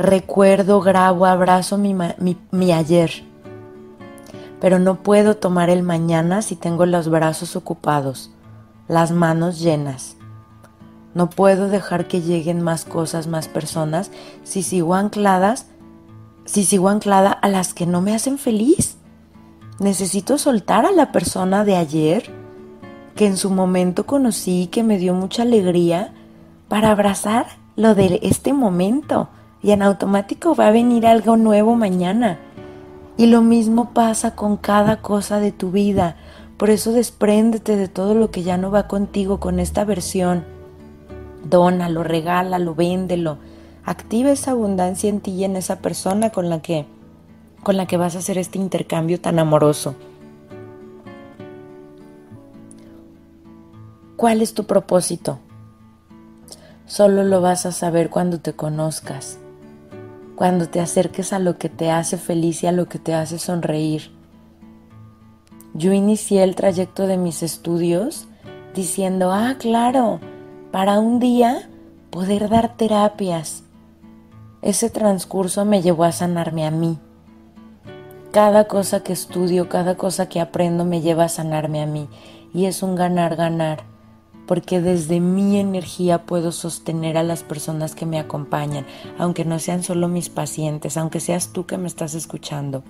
recuerdo, 0.00 0.80
grabo, 0.80 1.26
abrazo 1.26 1.78
mi, 1.78 2.72
ayer. 2.72 3.10
Pero 4.60 4.78
no 4.78 5.02
puedo 5.02 5.36
tomar 5.36 5.70
el 5.70 5.82
mañana 5.82 6.42
si 6.42 6.56
tengo 6.56 6.86
los 6.86 7.08
brazos 7.08 7.56
ocupados, 7.56 8.30
las 8.88 9.12
manos 9.12 9.60
llenas. 9.60 10.16
No 11.14 11.30
puedo 11.30 11.68
dejar 11.68 12.08
que 12.08 12.20
lleguen 12.20 12.60
más 12.60 12.84
cosas, 12.84 13.26
más 13.26 13.48
personas, 13.48 14.10
si 14.42 14.62
sigo 14.62 14.94
ancladas, 14.94 15.66
si 16.44 16.64
sigo 16.64 16.88
anclada 16.88 17.30
a 17.32 17.48
las 17.48 17.74
que 17.74 17.86
no 17.86 18.00
me 18.00 18.14
hacen 18.14 18.38
feliz. 18.38 18.96
Necesito 19.78 20.38
soltar 20.38 20.84
a 20.86 20.92
la 20.92 21.10
persona 21.10 21.64
de 21.64 21.76
ayer, 21.76 22.30
que 23.16 23.26
en 23.26 23.36
su 23.36 23.50
momento 23.50 24.06
conocí, 24.06 24.68
que 24.70 24.82
me 24.82 24.98
dio 24.98 25.14
mucha 25.14 25.42
alegría, 25.42 26.12
para 26.68 26.90
abrazar 26.90 27.46
lo 27.76 27.94
de 27.94 28.20
este 28.22 28.52
momento 28.52 29.28
y 29.62 29.72
en 29.72 29.82
automático 29.82 30.54
va 30.54 30.68
a 30.68 30.72
venir 30.72 31.06
algo 31.06 31.36
nuevo 31.36 31.74
mañana. 31.74 32.38
Y 33.16 33.26
lo 33.26 33.42
mismo 33.42 33.90
pasa 33.92 34.34
con 34.34 34.56
cada 34.56 35.02
cosa 35.02 35.40
de 35.40 35.52
tu 35.52 35.70
vida. 35.70 36.16
Por 36.56 36.70
eso 36.70 36.92
despréndete 36.92 37.76
de 37.76 37.88
todo 37.88 38.14
lo 38.14 38.30
que 38.30 38.42
ya 38.42 38.56
no 38.56 38.70
va 38.70 38.88
contigo 38.88 39.40
con 39.40 39.60
esta 39.60 39.84
versión. 39.84 40.44
Dónalo, 41.44 42.02
regálalo, 42.02 42.74
véndelo. 42.74 43.38
Activa 43.84 44.30
esa 44.30 44.52
abundancia 44.52 45.10
en 45.10 45.20
ti 45.20 45.32
y 45.32 45.44
en 45.44 45.56
esa 45.56 45.80
persona 45.80 46.30
con 46.30 46.48
la 46.48 46.62
que 46.62 46.86
con 47.62 47.76
la 47.76 47.84
que 47.84 47.98
vas 47.98 48.16
a 48.16 48.20
hacer 48.20 48.38
este 48.38 48.56
intercambio 48.56 49.20
tan 49.20 49.38
amoroso. 49.38 49.94
¿Cuál 54.16 54.40
es 54.40 54.54
tu 54.54 54.64
propósito? 54.64 55.38
Solo 56.86 57.22
lo 57.22 57.42
vas 57.42 57.66
a 57.66 57.72
saber 57.72 58.08
cuando 58.08 58.40
te 58.40 58.54
conozcas 58.54 59.39
cuando 60.40 60.70
te 60.70 60.80
acerques 60.80 61.34
a 61.34 61.38
lo 61.38 61.58
que 61.58 61.68
te 61.68 61.90
hace 61.90 62.16
feliz 62.16 62.62
y 62.62 62.66
a 62.66 62.72
lo 62.72 62.88
que 62.88 62.98
te 62.98 63.12
hace 63.12 63.38
sonreír. 63.38 64.10
Yo 65.74 65.92
inicié 65.92 66.42
el 66.44 66.54
trayecto 66.54 67.06
de 67.06 67.18
mis 67.18 67.42
estudios 67.42 68.26
diciendo, 68.74 69.32
ah, 69.32 69.56
claro, 69.58 70.18
para 70.72 70.98
un 70.98 71.20
día 71.20 71.68
poder 72.08 72.48
dar 72.48 72.74
terapias. 72.78 73.64
Ese 74.62 74.88
transcurso 74.88 75.66
me 75.66 75.82
llevó 75.82 76.04
a 76.04 76.12
sanarme 76.12 76.64
a 76.64 76.70
mí. 76.70 76.98
Cada 78.30 78.64
cosa 78.64 79.02
que 79.02 79.12
estudio, 79.12 79.68
cada 79.68 79.98
cosa 79.98 80.30
que 80.30 80.40
aprendo 80.40 80.86
me 80.86 81.02
lleva 81.02 81.24
a 81.24 81.28
sanarme 81.28 81.82
a 81.82 81.86
mí. 81.86 82.08
Y 82.54 82.64
es 82.64 82.82
un 82.82 82.94
ganar-ganar 82.94 83.84
porque 84.50 84.80
desde 84.80 85.20
mi 85.20 85.60
energía 85.60 86.26
puedo 86.26 86.50
sostener 86.50 87.16
a 87.16 87.22
las 87.22 87.44
personas 87.44 87.94
que 87.94 88.04
me 88.04 88.18
acompañan, 88.18 88.84
aunque 89.16 89.44
no 89.44 89.60
sean 89.60 89.84
solo 89.84 90.08
mis 90.08 90.28
pacientes, 90.28 90.96
aunque 90.96 91.20
seas 91.20 91.52
tú 91.52 91.66
que 91.66 91.78
me 91.78 91.86
estás 91.86 92.14
escuchando. 92.14 92.82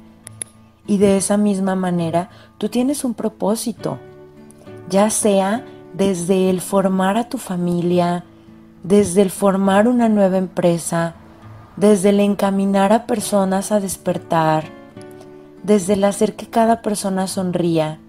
Y 0.87 0.97
de 0.97 1.19
esa 1.19 1.37
misma 1.37 1.75
manera, 1.75 2.31
tú 2.57 2.71
tienes 2.71 3.05
un 3.05 3.13
propósito, 3.13 3.99
ya 4.89 5.11
sea 5.11 5.67
desde 5.93 6.49
el 6.49 6.63
formar 6.63 7.19
a 7.19 7.29
tu 7.29 7.37
familia, 7.37 8.25
desde 8.83 9.21
el 9.21 9.31
formar 9.31 9.87
una 9.87 10.09
nueva 10.09 10.39
empresa, 10.39 11.15
desde 11.77 12.09
el 12.09 12.21
encaminar 12.21 12.95
a 12.95 13.07
personas 13.07 13.71
a 13.71 13.81
despertar, 13.81 14.65
desde 15.63 15.93
el 15.93 16.05
hacer 16.05 16.37
que 16.37 16.49
cada 16.49 16.81
persona 16.81 17.27
sonría, 17.27 18.01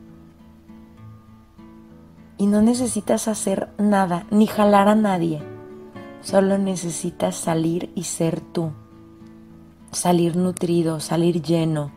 y 2.42 2.48
no 2.48 2.64
necesitas 2.64 3.28
hacer 3.28 3.70
nada 3.78 4.26
ni 4.32 4.48
jalar 4.48 4.88
a 4.88 4.96
nadie. 4.96 5.44
Solo 6.24 6.58
necesitas 6.58 7.36
salir 7.36 7.92
y 7.94 8.06
ser 8.06 8.42
tú. 8.42 8.72
Salir 9.92 10.36
nutrido, 10.36 11.00
salir 11.00 11.44
lleno. 11.44 11.92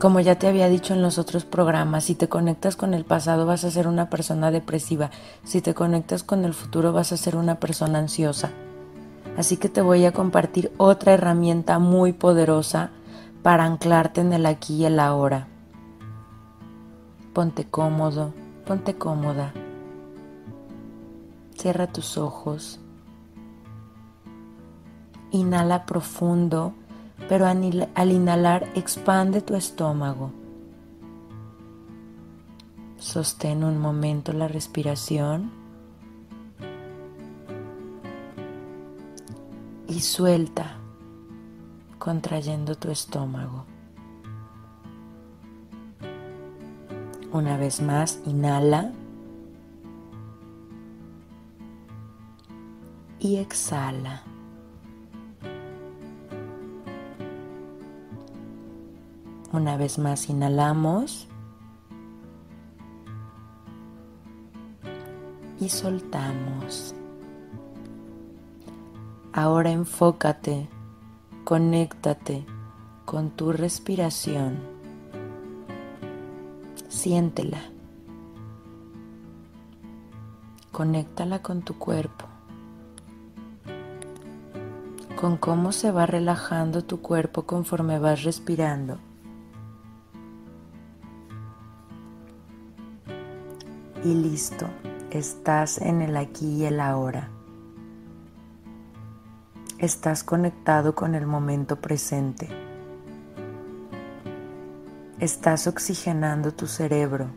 Como 0.00 0.20
ya 0.20 0.38
te 0.38 0.48
había 0.48 0.70
dicho 0.70 0.94
en 0.94 1.02
los 1.02 1.18
otros 1.18 1.44
programas, 1.44 2.04
si 2.04 2.14
te 2.14 2.30
conectas 2.30 2.76
con 2.76 2.94
el 2.94 3.04
pasado 3.04 3.44
vas 3.44 3.64
a 3.64 3.70
ser 3.70 3.88
una 3.88 4.08
persona 4.08 4.50
depresiva. 4.50 5.10
Si 5.42 5.60
te 5.60 5.74
conectas 5.74 6.22
con 6.22 6.46
el 6.46 6.54
futuro 6.54 6.94
vas 6.94 7.12
a 7.12 7.18
ser 7.18 7.36
una 7.36 7.56
persona 7.56 7.98
ansiosa. 7.98 8.52
Así 9.36 9.58
que 9.58 9.68
te 9.68 9.82
voy 9.82 10.06
a 10.06 10.12
compartir 10.12 10.72
otra 10.78 11.12
herramienta 11.12 11.78
muy 11.78 12.14
poderosa 12.14 12.88
para 13.42 13.66
anclarte 13.66 14.22
en 14.22 14.32
el 14.32 14.46
aquí 14.46 14.76
y 14.76 14.84
el 14.86 14.98
ahora. 14.98 15.48
Ponte 17.34 17.64
cómodo, 17.64 18.32
ponte 18.64 18.94
cómoda. 18.94 19.52
Cierra 21.58 21.88
tus 21.88 22.16
ojos. 22.16 22.78
Inhala 25.32 25.84
profundo, 25.84 26.74
pero 27.28 27.46
al 27.46 28.12
inhalar 28.12 28.70
expande 28.76 29.40
tu 29.40 29.56
estómago. 29.56 30.30
Sostén 32.98 33.64
un 33.64 33.80
momento 33.80 34.32
la 34.32 34.46
respiración 34.46 35.50
y 39.88 39.98
suelta 39.98 40.76
contrayendo 41.98 42.76
tu 42.76 42.92
estómago. 42.92 43.73
Una 47.34 47.56
vez 47.56 47.82
más, 47.82 48.20
inhala. 48.26 48.92
Y 53.18 53.38
exhala. 53.38 54.22
Una 59.52 59.76
vez 59.76 59.98
más, 59.98 60.30
inhalamos. 60.30 61.26
Y 65.58 65.70
soltamos. 65.70 66.94
Ahora 69.32 69.72
enfócate, 69.72 70.68
conéctate 71.42 72.46
con 73.04 73.30
tu 73.30 73.50
respiración. 73.50 74.73
Siéntela. 76.94 77.58
Conéctala 80.70 81.42
con 81.42 81.62
tu 81.62 81.76
cuerpo, 81.76 82.26
con 85.20 85.36
cómo 85.36 85.72
se 85.72 85.90
va 85.90 86.06
relajando 86.06 86.84
tu 86.84 87.02
cuerpo 87.02 87.42
conforme 87.42 87.98
vas 87.98 88.22
respirando. 88.22 88.98
Y 94.04 94.14
listo, 94.14 94.66
estás 95.10 95.78
en 95.78 96.00
el 96.00 96.16
aquí 96.16 96.46
y 96.46 96.64
el 96.64 96.78
ahora. 96.78 97.28
Estás 99.78 100.22
conectado 100.22 100.94
con 100.94 101.16
el 101.16 101.26
momento 101.26 101.74
presente. 101.80 102.63
Estás 105.24 105.66
oxigenando 105.66 106.52
tu 106.52 106.66
cerebro 106.66 107.30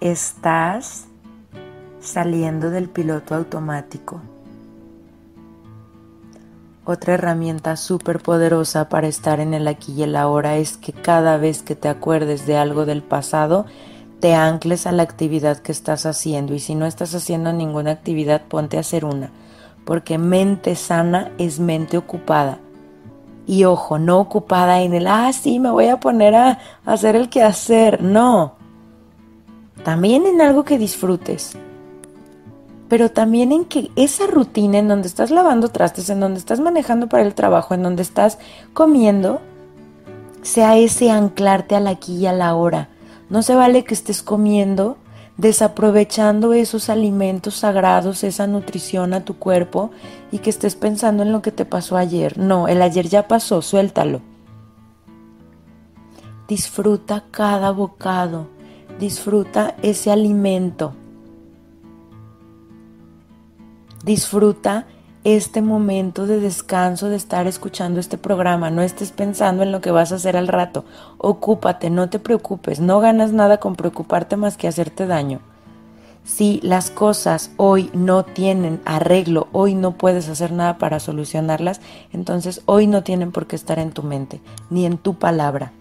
estás 0.00 1.08
saliendo 2.00 2.70
del 2.70 2.88
piloto 2.88 3.34
automático. 3.34 4.22
Otra 6.86 7.12
herramienta 7.12 7.76
súper 7.76 8.20
poderosa 8.20 8.88
para 8.88 9.08
estar 9.08 9.40
en 9.40 9.52
el 9.52 9.68
aquí 9.68 9.92
y 9.92 10.04
el 10.04 10.16
ahora 10.16 10.56
es 10.56 10.78
que 10.78 10.94
cada 10.94 11.36
vez 11.36 11.62
que 11.62 11.74
te 11.74 11.90
acuerdes 11.90 12.46
de 12.46 12.56
algo 12.56 12.86
del 12.86 13.02
pasado, 13.02 13.66
te 14.20 14.34
ancles 14.34 14.86
a 14.86 14.92
la 14.92 15.02
actividad 15.02 15.58
que 15.58 15.72
estás 15.72 16.06
haciendo 16.06 16.54
y 16.54 16.60
si 16.60 16.74
no 16.74 16.86
estás 16.86 17.14
haciendo 17.14 17.52
ninguna 17.52 17.90
actividad, 17.90 18.40
ponte 18.48 18.78
a 18.78 18.80
hacer 18.80 19.04
una, 19.04 19.32
porque 19.84 20.16
mente 20.16 20.76
sana 20.76 21.30
es 21.36 21.60
mente 21.60 21.98
ocupada. 21.98 22.60
Y 23.48 23.64
ojo, 23.64 23.98
no 23.98 24.20
ocupada 24.20 24.82
en 24.82 24.92
el, 24.92 25.06
ah, 25.06 25.32
sí, 25.32 25.58
me 25.58 25.70
voy 25.70 25.88
a 25.88 25.98
poner 25.98 26.34
a 26.34 26.58
hacer 26.84 27.16
el 27.16 27.30
quehacer. 27.30 28.02
No, 28.02 28.56
también 29.84 30.26
en 30.26 30.42
algo 30.42 30.64
que 30.64 30.76
disfrutes, 30.76 31.56
pero 32.90 33.10
también 33.10 33.50
en 33.52 33.64
que 33.64 33.90
esa 33.96 34.26
rutina 34.26 34.76
en 34.76 34.88
donde 34.88 35.08
estás 35.08 35.30
lavando 35.30 35.70
trastes, 35.70 36.10
en 36.10 36.20
donde 36.20 36.38
estás 36.38 36.60
manejando 36.60 37.08
para 37.08 37.22
el 37.22 37.34
trabajo, 37.34 37.72
en 37.72 37.84
donde 37.84 38.02
estás 38.02 38.38
comiendo, 38.74 39.40
sea 40.42 40.76
ese 40.76 41.10
anclarte 41.10 41.74
al 41.74 41.86
aquí 41.86 42.16
y 42.16 42.26
a 42.26 42.34
la 42.34 42.54
hora. 42.54 42.90
No 43.30 43.42
se 43.42 43.54
vale 43.54 43.82
que 43.82 43.94
estés 43.94 44.22
comiendo 44.22 44.98
desaprovechando 45.38 46.52
esos 46.52 46.90
alimentos 46.90 47.54
sagrados, 47.54 48.22
esa 48.22 48.46
nutrición 48.46 49.14
a 49.14 49.24
tu 49.24 49.38
cuerpo 49.38 49.90
y 50.30 50.40
que 50.40 50.50
estés 50.50 50.76
pensando 50.76 51.22
en 51.22 51.32
lo 51.32 51.40
que 51.40 51.52
te 51.52 51.64
pasó 51.64 51.96
ayer. 51.96 52.36
No, 52.36 52.68
el 52.68 52.82
ayer 52.82 53.08
ya 53.08 53.26
pasó, 53.26 53.62
suéltalo. 53.62 54.20
Disfruta 56.46 57.24
cada 57.30 57.70
bocado 57.70 58.58
Disfruta 58.98 59.76
ese 59.80 60.10
alimento. 60.10 60.92
Disfruta 64.04 64.86
este 65.36 65.60
momento 65.62 66.26
de 66.26 66.40
descanso 66.40 67.08
de 67.08 67.16
estar 67.16 67.46
escuchando 67.46 68.00
este 68.00 68.16
programa. 68.16 68.70
No 68.70 68.82
estés 68.82 69.12
pensando 69.12 69.62
en 69.62 69.72
lo 69.72 69.80
que 69.80 69.90
vas 69.90 70.10
a 70.10 70.14
hacer 70.14 70.36
al 70.36 70.48
rato. 70.48 70.84
Ocúpate, 71.18 71.90
no 71.90 72.08
te 72.08 72.18
preocupes. 72.18 72.80
No 72.80 73.00
ganas 73.00 73.32
nada 73.32 73.58
con 73.58 73.76
preocuparte 73.76 74.36
más 74.36 74.56
que 74.56 74.68
hacerte 74.68 75.06
daño. 75.06 75.40
Si 76.24 76.60
las 76.62 76.90
cosas 76.90 77.50
hoy 77.56 77.90
no 77.94 78.24
tienen 78.24 78.80
arreglo, 78.84 79.48
hoy 79.52 79.74
no 79.74 79.92
puedes 79.92 80.28
hacer 80.28 80.52
nada 80.52 80.76
para 80.76 81.00
solucionarlas, 81.00 81.80
entonces 82.12 82.60
hoy 82.66 82.86
no 82.86 83.02
tienen 83.02 83.32
por 83.32 83.46
qué 83.46 83.56
estar 83.56 83.78
en 83.78 83.92
tu 83.92 84.02
mente, 84.02 84.42
ni 84.68 84.84
en 84.84 84.98
tu 84.98 85.14
palabra. 85.14 85.72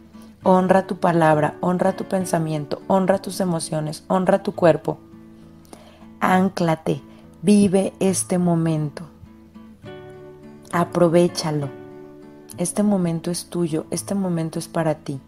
Honra 0.44 0.88
tu 0.88 0.98
palabra, 0.98 1.56
honra 1.60 1.98
tu 1.98 2.06
pensamiento, 2.06 2.82
honra 2.88 3.20
tus 3.20 3.42
emociones, 3.42 4.06
honra 4.08 4.42
tu 4.42 4.54
cuerpo. 4.54 5.00
Ánclate, 6.22 7.02
vive 7.42 7.94
este 8.00 8.38
momento. 8.38 9.04
Aprovechalo. 10.78 11.70
Este 12.60 12.84
momento 12.84 13.32
es 13.32 13.50
tuyo, 13.50 13.88
este 13.90 14.14
momento 14.14 14.60
es 14.60 14.68
para 14.68 14.94
ti. 14.94 15.20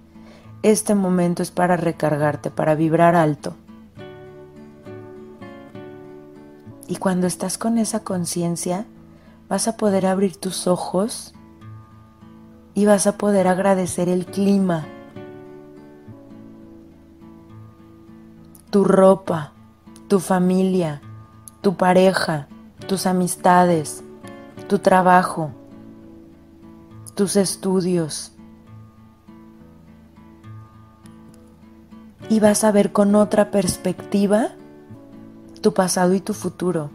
Este 0.62 0.94
momento 0.94 1.42
es 1.42 1.50
para 1.50 1.76
recargarte, 1.76 2.52
para 2.52 2.76
vibrar 2.76 3.16
alto. 3.16 3.56
Y 6.88 6.98
cuando 6.98 7.26
estás 7.26 7.58
con 7.58 7.80
esa 7.80 8.04
conciencia, 8.04 8.86
vas 9.50 9.68
a 9.68 9.76
poder 9.76 10.06
abrir 10.06 10.38
tus 10.38 10.68
ojos 10.68 11.34
y 12.76 12.86
vas 12.86 13.08
a 13.08 13.18
poder 13.18 13.48
agradecer 13.48 14.08
el 14.08 14.28
clima 14.28 14.86
tu 18.70 18.84
ropa, 18.84 19.54
tu 20.08 20.20
familia, 20.20 21.02
tu 21.62 21.76
pareja, 21.76 22.48
tus 22.88 23.08
amistades, 23.08 24.04
tu 24.70 24.80
trabajo, 24.80 25.50
tus 27.16 27.36
estudios. 27.36 28.32
Y 32.30 32.40
vas 32.40 32.64
a 32.64 32.72
ver 32.72 32.92
con 32.92 33.16
otra 33.16 33.50
perspectiva 33.50 34.52
tu 35.62 35.74
pasado 35.74 36.14
y 36.14 36.22
tu 36.22 36.34
futuro. 36.34 36.92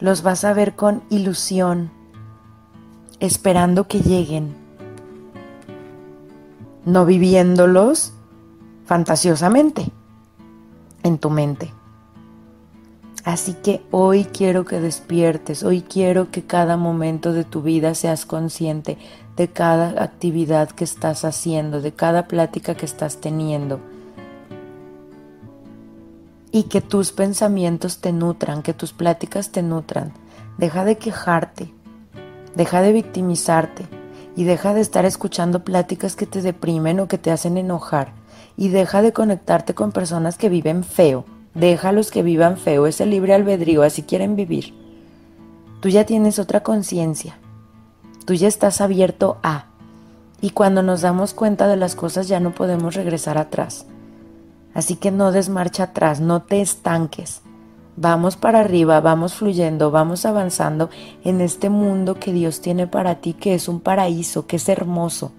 Los 0.00 0.22
vas 0.22 0.44
a 0.44 0.52
ver 0.52 0.74
con 0.74 1.02
ilusión, 1.08 1.90
esperando 3.20 3.86
que 3.86 4.00
lleguen, 4.00 4.56
no 6.84 7.06
viviéndolos 7.06 8.12
fantasiosamente 8.86 9.92
en 11.04 11.18
tu 11.18 11.30
mente. 11.30 11.77
Así 13.24 13.54
que 13.54 13.82
hoy 13.90 14.24
quiero 14.24 14.64
que 14.64 14.80
despiertes, 14.80 15.62
hoy 15.62 15.82
quiero 15.82 16.30
que 16.30 16.44
cada 16.44 16.76
momento 16.76 17.32
de 17.32 17.44
tu 17.44 17.62
vida 17.62 17.94
seas 17.94 18.24
consciente 18.24 18.96
de 19.36 19.48
cada 19.48 20.02
actividad 20.02 20.70
que 20.70 20.84
estás 20.84 21.24
haciendo, 21.24 21.80
de 21.80 21.92
cada 21.92 22.26
plática 22.26 22.74
que 22.74 22.86
estás 22.86 23.18
teniendo. 23.18 23.80
Y 26.50 26.64
que 26.64 26.80
tus 26.80 27.12
pensamientos 27.12 27.98
te 27.98 28.12
nutran, 28.12 28.62
que 28.62 28.72
tus 28.72 28.92
pláticas 28.92 29.50
te 29.50 29.62
nutran. 29.62 30.12
Deja 30.56 30.84
de 30.84 30.96
quejarte, 30.96 31.72
deja 32.56 32.82
de 32.82 32.92
victimizarte 32.92 33.86
y 34.34 34.44
deja 34.44 34.74
de 34.74 34.80
estar 34.80 35.04
escuchando 35.04 35.62
pláticas 35.64 36.16
que 36.16 36.26
te 36.26 36.42
deprimen 36.42 36.98
o 37.00 37.08
que 37.08 37.18
te 37.18 37.30
hacen 37.30 37.58
enojar 37.58 38.12
y 38.56 38.70
deja 38.70 39.02
de 39.02 39.12
conectarte 39.12 39.74
con 39.74 39.92
personas 39.92 40.36
que 40.36 40.48
viven 40.48 40.82
feo. 40.82 41.24
Deja 41.58 41.90
los 41.90 42.12
que 42.12 42.22
vivan 42.22 42.56
feo, 42.56 42.86
ese 42.86 43.04
libre 43.04 43.34
albedrío, 43.34 43.82
así 43.82 44.02
quieren 44.04 44.36
vivir. 44.36 44.74
Tú 45.80 45.88
ya 45.88 46.06
tienes 46.06 46.38
otra 46.38 46.62
conciencia. 46.62 47.36
Tú 48.24 48.34
ya 48.34 48.46
estás 48.46 48.80
abierto 48.80 49.38
a. 49.42 49.64
Y 50.40 50.50
cuando 50.50 50.84
nos 50.84 51.00
damos 51.00 51.34
cuenta 51.34 51.66
de 51.66 51.76
las 51.76 51.96
cosas 51.96 52.28
ya 52.28 52.38
no 52.38 52.54
podemos 52.54 52.94
regresar 52.94 53.38
atrás. 53.38 53.86
Así 54.72 54.94
que 54.94 55.10
no 55.10 55.32
desmarcha 55.32 55.84
atrás, 55.84 56.20
no 56.20 56.42
te 56.42 56.60
estanques. 56.60 57.40
Vamos 57.96 58.36
para 58.36 58.60
arriba, 58.60 59.00
vamos 59.00 59.34
fluyendo, 59.34 59.90
vamos 59.90 60.26
avanzando 60.26 60.90
en 61.24 61.40
este 61.40 61.70
mundo 61.70 62.20
que 62.20 62.32
Dios 62.32 62.60
tiene 62.60 62.86
para 62.86 63.16
ti, 63.16 63.32
que 63.32 63.54
es 63.54 63.66
un 63.66 63.80
paraíso, 63.80 64.46
que 64.46 64.56
es 64.56 64.68
hermoso. 64.68 65.32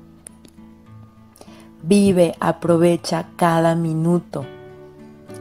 Vive, 1.81 2.35
aprovecha 2.41 3.27
cada 3.37 3.73
minuto. 3.75 4.45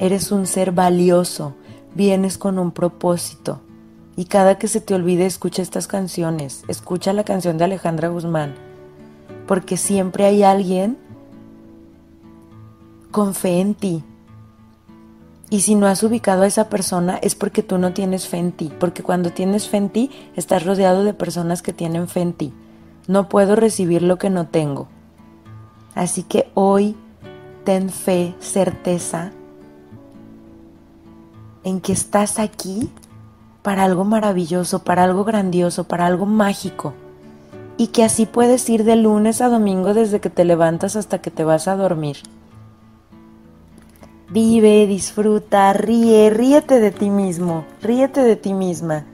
Eres 0.00 0.30
un 0.30 0.46
ser 0.46 0.70
valioso, 0.70 1.54
vienes 1.94 2.38
con 2.38 2.58
un 2.58 2.70
propósito. 2.70 3.60
Y 4.16 4.26
cada 4.26 4.56
que 4.56 4.68
se 4.68 4.80
te 4.80 4.94
olvide, 4.94 5.26
escucha 5.26 5.62
estas 5.62 5.88
canciones. 5.88 6.64
Escucha 6.68 7.12
la 7.12 7.24
canción 7.24 7.58
de 7.58 7.64
Alejandra 7.64 8.08
Guzmán. 8.08 8.54
Porque 9.46 9.76
siempre 9.76 10.24
hay 10.24 10.44
alguien 10.44 10.98
con 13.10 13.34
fe 13.34 13.60
en 13.60 13.74
ti. 13.74 14.04
Y 15.50 15.60
si 15.60 15.74
no 15.74 15.86
has 15.86 16.02
ubicado 16.02 16.42
a 16.42 16.46
esa 16.46 16.68
persona 16.68 17.18
es 17.22 17.34
porque 17.34 17.62
tú 17.62 17.78
no 17.78 17.92
tienes 17.92 18.28
fe 18.28 18.38
en 18.38 18.52
ti. 18.52 18.72
Porque 18.78 19.02
cuando 19.02 19.30
tienes 19.30 19.68
fe 19.68 19.78
en 19.78 19.88
ti, 19.88 20.10
estás 20.36 20.64
rodeado 20.64 21.04
de 21.04 21.14
personas 21.14 21.62
que 21.62 21.72
tienen 21.72 22.06
fe 22.06 22.20
en 22.20 22.34
ti. 22.34 22.52
No 23.08 23.28
puedo 23.28 23.56
recibir 23.56 24.02
lo 24.02 24.18
que 24.18 24.30
no 24.30 24.46
tengo. 24.46 24.88
Así 25.94 26.22
que 26.22 26.50
hoy 26.54 26.94
ten 27.64 27.88
fe, 27.88 28.34
certeza 28.40 29.32
en 31.68 31.80
que 31.80 31.92
estás 31.92 32.38
aquí 32.38 32.90
para 33.62 33.84
algo 33.84 34.04
maravilloso, 34.04 34.84
para 34.84 35.04
algo 35.04 35.24
grandioso, 35.24 35.84
para 35.84 36.06
algo 36.06 36.24
mágico. 36.24 36.94
Y 37.76 37.88
que 37.88 38.04
así 38.04 38.24
puedes 38.26 38.68
ir 38.70 38.84
de 38.84 38.96
lunes 38.96 39.40
a 39.40 39.48
domingo 39.48 39.92
desde 39.92 40.20
que 40.20 40.30
te 40.30 40.44
levantas 40.44 40.96
hasta 40.96 41.20
que 41.20 41.30
te 41.30 41.44
vas 41.44 41.68
a 41.68 41.76
dormir. 41.76 42.16
Vive, 44.30 44.86
disfruta, 44.86 45.72
ríe, 45.74 46.30
ríete 46.30 46.80
de 46.80 46.90
ti 46.90 47.10
mismo, 47.10 47.64
ríete 47.82 48.22
de 48.22 48.36
ti 48.36 48.54
misma. 48.54 49.04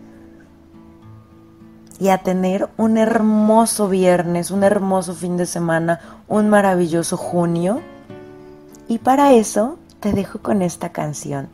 Y 1.99 2.09
a 2.09 2.19
tener 2.19 2.69
un 2.77 2.99
hermoso 2.99 3.89
viernes, 3.89 4.51
un 4.51 4.63
hermoso 4.65 5.15
fin 5.15 5.37
de 5.37 5.47
semana, 5.47 6.23
un 6.29 6.49
maravilloso 6.49 7.17
junio. 7.17 7.81
Y 8.89 8.99
para 8.99 9.33
eso 9.33 9.79
te 10.01 10.13
dejo 10.13 10.39
con 10.41 10.63
esta 10.63 10.91
canción. 10.91 11.49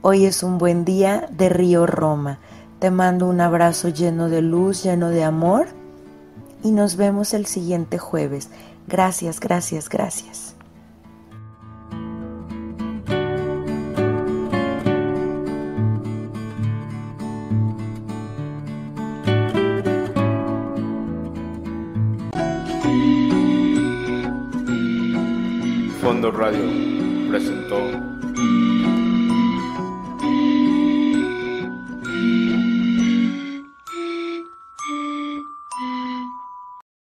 Hoy 0.00 0.26
es 0.26 0.44
un 0.44 0.58
buen 0.58 0.84
día 0.84 1.28
de 1.32 1.48
Río 1.48 1.84
Roma. 1.84 2.38
Te 2.78 2.92
mando 2.92 3.26
un 3.26 3.40
abrazo 3.40 3.88
lleno 3.88 4.28
de 4.28 4.42
luz, 4.42 4.84
lleno 4.84 5.08
de 5.08 5.24
amor. 5.24 5.66
Y 6.62 6.70
nos 6.70 6.94
vemos 6.94 7.34
el 7.34 7.46
siguiente 7.46 7.98
jueves. 7.98 8.48
Gracias, 8.86 9.40
gracias, 9.40 9.88
gracias. 9.88 10.54
Fondo 26.00 26.30
Radio 26.30 26.62
presentó 27.28 28.17